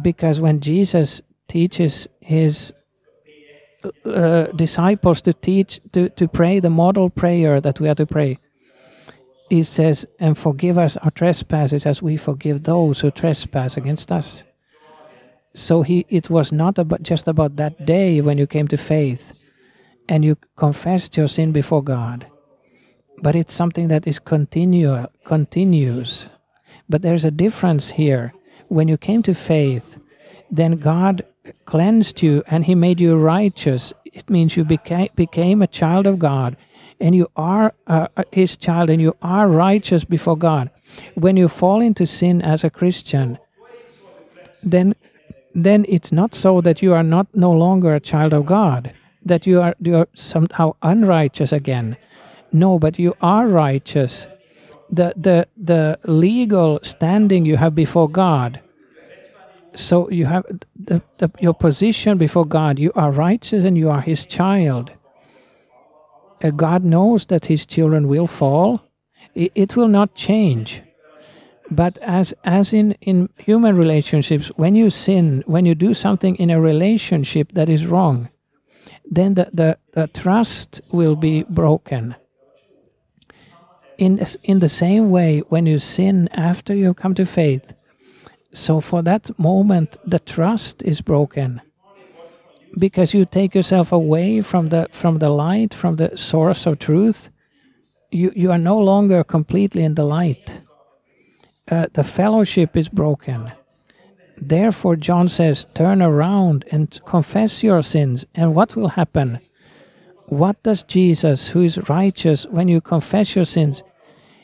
Because 0.00 0.40
when 0.40 0.60
Jesus 0.60 1.20
teaches 1.48 2.08
his 2.20 2.72
uh, 4.04 4.46
disciples 4.56 5.20
to 5.22 5.32
teach 5.34 5.80
to, 5.92 6.08
to 6.10 6.26
pray 6.26 6.58
the 6.60 6.70
model 6.70 7.10
prayer 7.10 7.60
that 7.60 7.80
we 7.80 7.88
are 7.88 7.94
to 7.94 8.06
pray, 8.06 8.38
he 9.50 9.62
says, 9.62 10.06
and 10.18 10.38
forgive 10.38 10.78
us 10.78 10.96
our 10.98 11.10
trespasses 11.10 11.84
as 11.86 12.00
we 12.00 12.16
forgive 12.16 12.62
those 12.62 13.00
who 13.00 13.10
trespass 13.10 13.76
against 13.76 14.10
us. 14.10 14.42
So 15.54 15.82
he, 15.82 16.06
it 16.08 16.30
was 16.30 16.50
not 16.50 16.78
about 16.78 17.02
just 17.02 17.28
about 17.28 17.56
that 17.56 17.86
day 17.86 18.20
when 18.20 18.38
you 18.38 18.46
came 18.46 18.68
to 18.68 18.76
faith 18.76 19.38
and 20.08 20.24
you 20.24 20.36
confessed 20.56 21.16
your 21.16 21.28
sin 21.28 21.52
before 21.52 21.82
God, 21.82 22.26
but 23.22 23.36
it's 23.36 23.54
something 23.54 23.88
that 23.88 24.06
is 24.06 24.18
continual, 24.18 25.06
continues. 25.24 26.28
But 26.88 27.02
there's 27.02 27.24
a 27.24 27.30
difference 27.30 27.90
here. 27.90 28.34
When 28.68 28.88
you 28.88 28.96
came 28.96 29.22
to 29.22 29.34
faith, 29.34 29.98
then 30.50 30.72
God 30.76 31.24
cleansed 31.64 32.22
you 32.22 32.42
and 32.46 32.64
He 32.64 32.74
made 32.74 33.00
you 33.00 33.16
righteous. 33.16 33.92
It 34.04 34.30
means 34.30 34.56
you 34.56 34.64
became, 34.64 35.08
became 35.14 35.62
a 35.62 35.66
child 35.66 36.06
of 36.06 36.18
God 36.18 36.56
and 37.00 37.14
you 37.14 37.30
are 37.36 37.74
uh, 37.86 38.08
his 38.32 38.56
child 38.56 38.90
and 38.90 39.00
you 39.00 39.16
are 39.20 39.48
righteous 39.48 40.04
before 40.04 40.36
God. 40.36 40.70
When 41.14 41.36
you 41.36 41.48
fall 41.48 41.82
into 41.82 42.06
sin 42.06 42.42
as 42.42 42.64
a 42.64 42.70
Christian, 42.70 43.38
then 44.62 44.94
then 45.54 45.84
it's 45.88 46.10
not 46.10 46.34
so 46.34 46.60
that 46.60 46.82
you 46.82 46.92
are 46.92 47.02
not 47.02 47.26
no 47.34 47.52
longer 47.52 47.94
a 47.94 48.00
child 48.00 48.32
of 48.32 48.46
God, 48.46 48.92
that 49.24 49.46
you 49.46 49.60
are 49.60 49.74
you 49.80 49.96
are 49.96 50.08
somehow 50.14 50.74
unrighteous 50.82 51.52
again. 51.52 51.96
No, 52.52 52.78
but 52.78 52.98
you 52.98 53.14
are 53.20 53.46
righteous. 53.46 54.26
The 54.90 55.12
the 55.16 55.46
the 55.56 55.98
legal 56.04 56.80
standing 56.82 57.44
you 57.44 57.56
have 57.56 57.74
before 57.74 58.08
God. 58.08 58.60
So 59.74 60.08
you 60.10 60.26
have 60.26 60.44
the, 60.76 61.02
the, 61.18 61.30
your 61.40 61.54
position 61.54 62.18
before 62.18 62.46
God. 62.46 62.78
You 62.78 62.92
are 62.94 63.10
righteous 63.10 63.64
and 63.64 63.76
you 63.76 63.90
are 63.90 64.00
His 64.00 64.26
child 64.26 64.92
uh, 66.44 66.50
God 66.50 66.84
knows 66.84 67.26
that 67.26 67.46
His 67.46 67.64
children 67.64 68.06
will 68.06 68.26
fall. 68.26 68.82
It, 69.34 69.52
it 69.54 69.76
will 69.76 69.88
not 69.88 70.14
change. 70.14 70.82
But 71.70 71.96
as 71.98 72.34
as 72.44 72.72
in 72.74 72.92
in 73.00 73.30
human 73.38 73.76
relationships, 73.76 74.48
when 74.56 74.74
you 74.74 74.90
sin, 74.90 75.42
when 75.46 75.64
you 75.64 75.74
do 75.74 75.94
something 75.94 76.36
in 76.36 76.50
a 76.50 76.60
relationship 76.60 77.52
that 77.52 77.70
is 77.70 77.86
wrong, 77.86 78.28
then 79.10 79.34
the, 79.34 79.48
the, 79.52 79.78
the 79.92 80.06
trust 80.08 80.82
will 80.92 81.16
be 81.16 81.44
broken. 81.44 82.14
In 83.96 84.26
in 84.42 84.60
the 84.60 84.68
same 84.68 85.10
way, 85.10 85.40
when 85.48 85.64
you 85.64 85.78
sin 85.78 86.28
after 86.32 86.74
you 86.74 86.92
come 86.92 87.14
to 87.14 87.24
faith, 87.24 87.72
so 88.54 88.80
for 88.80 89.02
that 89.02 89.36
moment 89.38 89.98
the 90.06 90.20
trust 90.20 90.82
is 90.82 91.00
broken. 91.00 91.60
Because 92.78 93.12
you 93.12 93.24
take 93.24 93.54
yourself 93.54 93.92
away 93.92 94.40
from 94.40 94.68
the 94.68 94.88
from 94.92 95.18
the 95.18 95.28
light 95.28 95.74
from 95.74 95.96
the 95.96 96.16
source 96.16 96.66
of 96.66 96.78
truth 96.78 97.30
you 98.10 98.32
you 98.34 98.50
are 98.52 98.58
no 98.58 98.78
longer 98.78 99.24
completely 99.24 99.82
in 99.82 99.94
the 99.94 100.04
light. 100.04 100.62
Uh, 101.70 101.86
the 101.92 102.04
fellowship 102.04 102.76
is 102.76 102.88
broken. 102.88 103.52
Therefore 104.36 104.96
john 104.96 105.28
says 105.28 105.64
turn 105.74 106.00
around 106.00 106.64
and 106.70 107.00
confess 107.04 107.62
your 107.62 107.82
sins. 107.82 108.24
And 108.34 108.54
what 108.54 108.76
will 108.76 108.88
happen? 108.88 109.40
What 110.26 110.62
does 110.62 110.84
jesus 110.84 111.48
who 111.48 111.62
is 111.62 111.88
righteous 111.88 112.46
when 112.46 112.68
you 112.68 112.80
confess 112.80 113.34
your 113.34 113.46
sins 113.46 113.82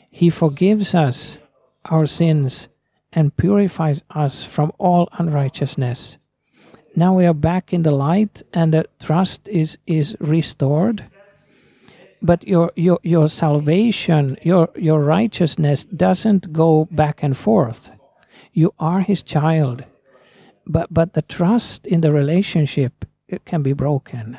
he 0.09 0.29
forgives 0.29 0.93
us 0.93 1.37
our 1.85 2.05
sins 2.05 2.67
and 3.13 3.35
purifies 3.35 4.03
us 4.11 4.43
from 4.43 4.71
all 4.77 5.09
unrighteousness. 5.13 6.17
Now 6.95 7.13
we 7.13 7.25
are 7.25 7.33
back 7.33 7.73
in 7.73 7.83
the 7.83 7.91
light 7.91 8.41
and 8.53 8.73
the 8.73 8.85
trust 8.99 9.47
is 9.47 9.77
is 9.87 10.15
restored. 10.19 11.05
But 12.21 12.47
your 12.47 12.71
your 12.75 12.99
your 13.03 13.29
salvation 13.29 14.37
your 14.43 14.69
your 14.75 14.99
righteousness 14.99 15.85
doesn't 15.85 16.53
go 16.53 16.87
back 16.91 17.23
and 17.23 17.35
forth. 17.35 17.91
You 18.53 18.73
are 18.79 19.01
his 19.01 19.23
child. 19.23 19.83
But 20.67 20.93
but 20.93 21.13
the 21.13 21.21
trust 21.21 21.87
in 21.87 22.01
the 22.01 22.11
relationship 22.11 23.05
it 23.27 23.45
can 23.45 23.63
be 23.63 23.73
broken. 23.73 24.37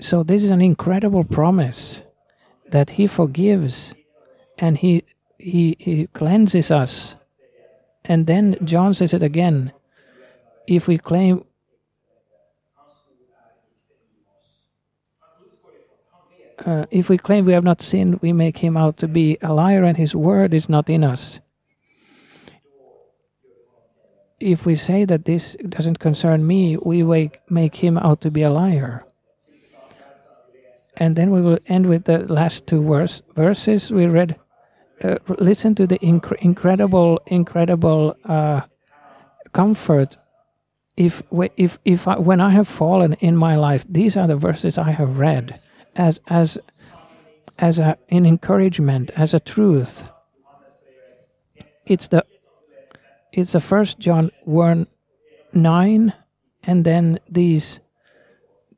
So 0.00 0.22
this 0.22 0.42
is 0.42 0.50
an 0.50 0.60
incredible 0.60 1.24
promise 1.24 2.02
that 2.70 2.90
he 2.90 3.06
forgives 3.06 3.94
and 4.58 4.78
he 4.78 5.04
he, 5.44 5.76
he 5.78 6.06
cleanses 6.08 6.70
us 6.70 7.16
and 8.04 8.26
then 8.26 8.56
John 8.64 8.94
says 8.94 9.14
it 9.14 9.22
again. 9.22 9.72
If 10.66 10.86
we 10.86 10.98
claim 10.98 11.44
uh, 16.64 16.86
if 16.90 17.08
we 17.08 17.18
claim 17.18 17.44
we 17.44 17.52
have 17.52 17.64
not 17.64 17.80
sinned, 17.80 18.20
we 18.20 18.32
make 18.32 18.58
him 18.58 18.76
out 18.76 18.96
to 18.98 19.08
be 19.08 19.38
a 19.42 19.52
liar, 19.52 19.84
and 19.84 19.96
his 19.96 20.14
word 20.14 20.54
is 20.54 20.68
not 20.68 20.88
in 20.88 21.04
us. 21.04 21.40
If 24.40 24.66
we 24.66 24.76
say 24.76 25.04
that 25.06 25.24
this 25.24 25.56
doesn't 25.68 25.98
concern 25.98 26.46
me, 26.46 26.76
we 26.76 27.02
make 27.48 27.76
him 27.76 27.96
out 27.96 28.20
to 28.22 28.30
be 28.30 28.42
a 28.42 28.50
liar. 28.50 29.04
And 30.96 31.16
then 31.16 31.30
we 31.30 31.40
will 31.40 31.58
end 31.66 31.86
with 31.86 32.04
the 32.04 32.18
last 32.32 32.66
two 32.66 32.82
verse, 32.82 33.22
verses 33.34 33.90
we 33.90 34.06
read 34.06 34.36
uh, 35.02 35.18
listen 35.38 35.74
to 35.74 35.86
the 35.86 35.98
inc- 35.98 36.36
incredible, 36.40 37.20
incredible 37.26 38.16
uh, 38.24 38.62
comfort. 39.52 40.16
If 40.96 41.22
if 41.56 41.78
if 41.84 42.06
I, 42.06 42.18
when 42.18 42.40
I 42.40 42.50
have 42.50 42.68
fallen 42.68 43.14
in 43.14 43.36
my 43.36 43.56
life, 43.56 43.84
these 43.88 44.16
are 44.16 44.28
the 44.28 44.36
verses 44.36 44.78
I 44.78 44.92
have 44.92 45.18
read 45.18 45.58
as 45.96 46.20
as 46.28 46.58
as 47.58 47.78
a, 47.78 47.96
an 48.10 48.26
encouragement, 48.26 49.10
as 49.16 49.34
a 49.34 49.40
truth. 49.40 50.08
It's 51.86 52.08
the 52.08 52.24
it's 53.32 53.52
the 53.52 53.60
first 53.60 53.98
John 53.98 54.30
one 54.44 54.86
nine, 55.52 56.12
and 56.62 56.84
then 56.84 57.18
these 57.28 57.80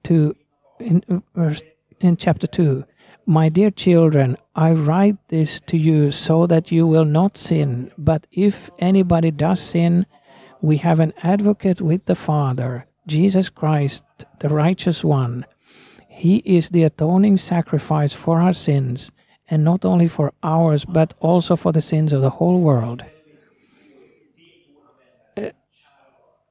two 0.03 0.35
in 0.81 1.23
verse 1.35 1.63
in 2.01 2.17
chapter 2.17 2.47
two. 2.47 2.85
My 3.27 3.49
dear 3.49 3.71
children, 3.71 4.37
I 4.57 4.73
write 4.73 5.19
this 5.29 5.61
to 5.67 5.77
you 5.77 6.11
so 6.11 6.47
that 6.47 6.73
you 6.73 6.87
will 6.87 7.05
not 7.05 7.37
sin. 7.37 7.93
But 7.99 8.27
if 8.33 8.71
anybody 8.79 9.31
does 9.31 9.61
sin, 9.61 10.07
We 10.63 10.79
have 10.79 11.01
an 11.01 11.13
advocate 11.23 11.81
with 11.81 12.07
the 12.07 12.15
Father, 12.15 12.87
Jesus 13.07 13.49
Christ, 13.49 14.05
the 14.41 14.49
righteous 14.49 15.05
one. 15.05 15.47
He 16.09 16.39
is 16.39 16.71
the 16.71 16.83
atoning 16.85 17.37
sacrifice 17.37 18.13
for 18.13 18.41
our 18.41 18.53
sins, 18.53 19.13
and 19.49 19.63
not 19.63 19.85
only 19.85 20.09
for 20.09 20.33
ours, 20.43 20.85
but 20.85 21.15
also 21.21 21.57
for 21.57 21.73
the 21.73 21.83
sins 21.83 22.13
of 22.13 22.23
the 22.23 22.31
whole 22.31 22.61
world. 22.61 23.05
Uh, 25.37 25.51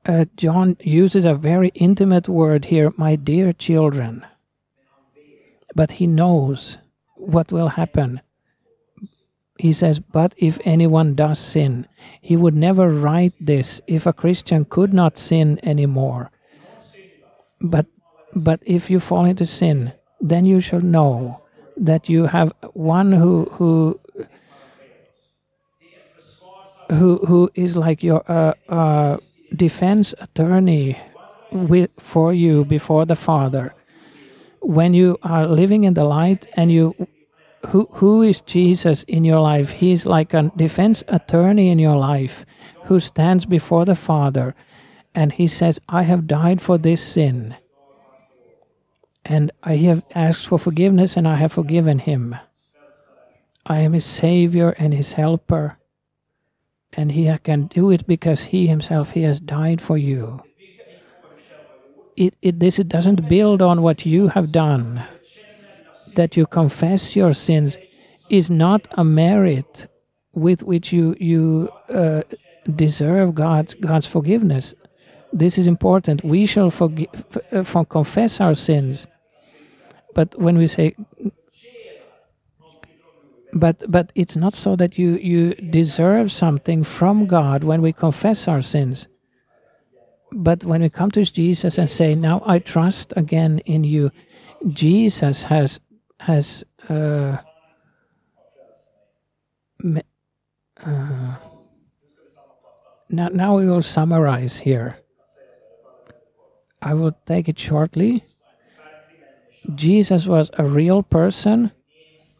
uh, 0.05 0.25
John 0.37 0.77
uses 0.79 1.25
a 1.25 1.33
very 1.33 1.69
intimate 1.73 2.29
word 2.29 2.65
here, 2.65 2.93
my 2.95 3.15
dear 3.15 3.53
children. 3.53 4.25
But 5.73 5.93
he 5.93 6.07
knows 6.07 6.77
what 7.15 7.51
will 7.51 7.69
happen. 7.69 8.21
He 9.57 9.73
says, 9.73 9.99
But 9.99 10.33
if 10.37 10.59
anyone 10.65 11.15
does 11.15 11.39
sin, 11.39 11.87
he 12.21 12.35
would 12.35 12.55
never 12.55 12.91
write 12.91 13.33
this 13.39 13.81
if 13.87 14.05
a 14.05 14.13
Christian 14.13 14.65
could 14.65 14.93
not 14.93 15.17
sin 15.17 15.59
anymore. 15.63 16.31
But, 17.61 17.85
but 18.35 18.59
if 18.65 18.89
you 18.89 18.99
fall 18.99 19.25
into 19.25 19.45
sin, 19.45 19.93
then 20.19 20.45
you 20.45 20.59
shall 20.59 20.81
know 20.81 21.43
that 21.77 22.09
you 22.09 22.25
have 22.25 22.53
one 22.73 23.11
who, 23.11 23.45
who 23.51 23.99
who 26.89 27.17
who 27.25 27.49
is 27.55 27.75
like 27.75 28.03
your 28.03 28.23
uh, 28.27 28.53
uh, 28.69 29.17
defense 29.55 30.13
attorney 30.19 30.97
with, 31.51 31.91
for 31.99 32.33
you 32.33 32.65
before 32.65 33.05
the 33.05 33.15
Father. 33.15 33.73
When 34.65 34.93
you 34.93 35.17
are 35.21 35.47
living 35.47 35.83
in 35.83 35.93
the 35.93 36.03
light 36.03 36.47
and 36.53 36.71
you 36.71 37.07
who 37.67 37.87
who 37.93 38.21
is 38.21 38.41
Jesus 38.41 39.03
in 39.03 39.23
your 39.23 39.39
life? 39.39 39.71
He's 39.71 40.05
like 40.05 40.33
a 40.33 40.51
defense 40.55 41.03
attorney 41.07 41.69
in 41.69 41.79
your 41.79 41.95
life 41.95 42.45
who 42.85 42.99
stands 42.99 43.45
before 43.45 43.85
the 43.85 43.95
Father 43.95 44.55
and 45.15 45.31
he 45.31 45.47
says, 45.47 45.79
I 45.87 46.03
have 46.03 46.27
died 46.27 46.61
for 46.61 46.77
this 46.77 47.01
sin. 47.01 47.55
And 49.23 49.51
I 49.63 49.77
have 49.77 50.03
asked 50.13 50.47
for 50.47 50.59
forgiveness 50.59 51.15
and 51.15 51.27
I 51.27 51.35
have 51.35 51.53
forgiven 51.53 51.99
him. 51.99 52.35
I 53.65 53.79
am 53.79 53.93
his 53.93 54.05
savior 54.05 54.71
and 54.71 54.93
his 54.93 55.13
helper. 55.13 55.77
And 56.93 57.11
he 57.13 57.35
can 57.43 57.67
do 57.67 57.91
it 57.91 58.05
because 58.05 58.41
he 58.43 58.67
himself 58.67 59.11
he 59.11 59.23
has 59.23 59.39
died 59.39 59.81
for 59.81 59.97
you. 59.97 60.43
It, 62.17 62.33
it 62.41 62.59
this 62.59 62.79
it 62.79 62.87
doesn't 62.87 63.27
build 63.27 63.61
on 63.61 63.81
what 63.81 64.05
you 64.05 64.29
have 64.29 64.51
done 64.51 65.03
that 66.15 66.37
you 66.37 66.45
confess 66.45 67.15
your 67.15 67.33
sins 67.33 67.77
is 68.29 68.49
not 68.49 68.87
a 68.91 69.03
merit 69.03 69.87
with 70.33 70.63
which 70.63 70.91
you 70.91 71.15
you 71.19 71.69
uh, 71.89 72.21
deserve 72.75 73.35
God's 73.35 73.73
God's 73.75 74.07
forgiveness. 74.07 74.75
This 75.33 75.57
is 75.57 75.67
important. 75.67 76.23
We 76.23 76.45
shall 76.45 76.69
forgive, 76.69 77.09
uh, 77.51 77.63
for 77.63 77.85
confess 77.85 78.39
our 78.39 78.55
sins, 78.55 79.07
but 80.13 80.39
when 80.39 80.57
we 80.57 80.67
say, 80.67 80.95
but 83.53 83.83
but 83.91 84.11
it's 84.15 84.35
not 84.35 84.53
so 84.53 84.75
that 84.75 84.97
you 84.97 85.17
you 85.17 85.53
deserve 85.55 86.31
something 86.31 86.83
from 86.83 87.25
God 87.25 87.63
when 87.63 87.81
we 87.81 87.91
confess 87.93 88.47
our 88.47 88.61
sins. 88.61 89.07
But 90.31 90.63
when 90.63 90.81
we 90.81 90.89
come 90.89 91.11
to 91.11 91.23
Jesus 91.23 91.77
and 91.77 91.89
say, 91.89 92.15
"Now 92.15 92.41
I 92.45 92.59
trust 92.59 93.13
again 93.15 93.59
in 93.59 93.83
you," 93.83 94.11
Jesus 94.67 95.43
has 95.43 95.79
has 96.19 96.63
uh, 96.89 97.37
uh, 100.83 101.35
now, 103.09 103.27
now 103.29 103.55
we 103.57 103.65
will 103.65 103.81
summarize 103.81 104.57
here. 104.59 104.97
I 106.81 106.93
will 106.93 107.15
take 107.25 107.47
it 107.47 107.59
shortly. 107.59 108.23
Jesus 109.73 110.27
was 110.27 110.51
a 110.57 110.65
real 110.65 111.01
person 111.01 111.71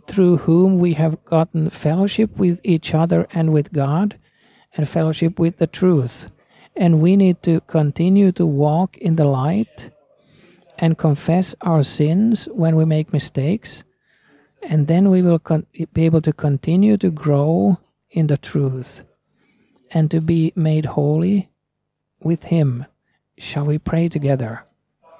through 0.07 0.37
whom 0.37 0.79
we 0.79 0.93
have 0.93 1.23
gotten 1.25 1.69
fellowship 1.69 2.37
with 2.37 2.59
each 2.63 2.93
other 2.93 3.27
and 3.33 3.51
with 3.51 3.73
God 3.73 4.19
and 4.75 4.87
fellowship 4.87 5.39
with 5.39 5.57
the 5.57 5.67
truth. 5.67 6.29
And 6.75 7.01
we 7.01 7.15
need 7.15 7.41
to 7.43 7.61
continue 7.61 8.31
to 8.33 8.45
walk 8.45 8.97
in 8.97 9.15
the 9.15 9.25
light 9.25 9.91
and 10.77 10.97
confess 10.97 11.55
our 11.61 11.83
sins 11.83 12.45
when 12.51 12.75
we 12.75 12.83
make 12.83 13.13
mistakes, 13.13 13.83
and 14.61 14.87
then 14.87 15.09
we 15.09 15.21
will 15.21 15.41
be 15.93 16.03
able 16.03 16.21
to 16.21 16.33
continue 16.33 16.97
to 16.97 17.09
grow 17.09 17.77
in 18.09 18.27
the 18.27 18.37
truth 18.37 19.01
and 19.91 20.11
to 20.11 20.19
be 20.19 20.51
made 20.55 20.85
holy 20.85 21.49
with 22.21 22.43
Him. 22.45 22.85
Shall 23.37 23.65
we 23.65 23.77
pray 23.77 24.09
together? 24.09 24.65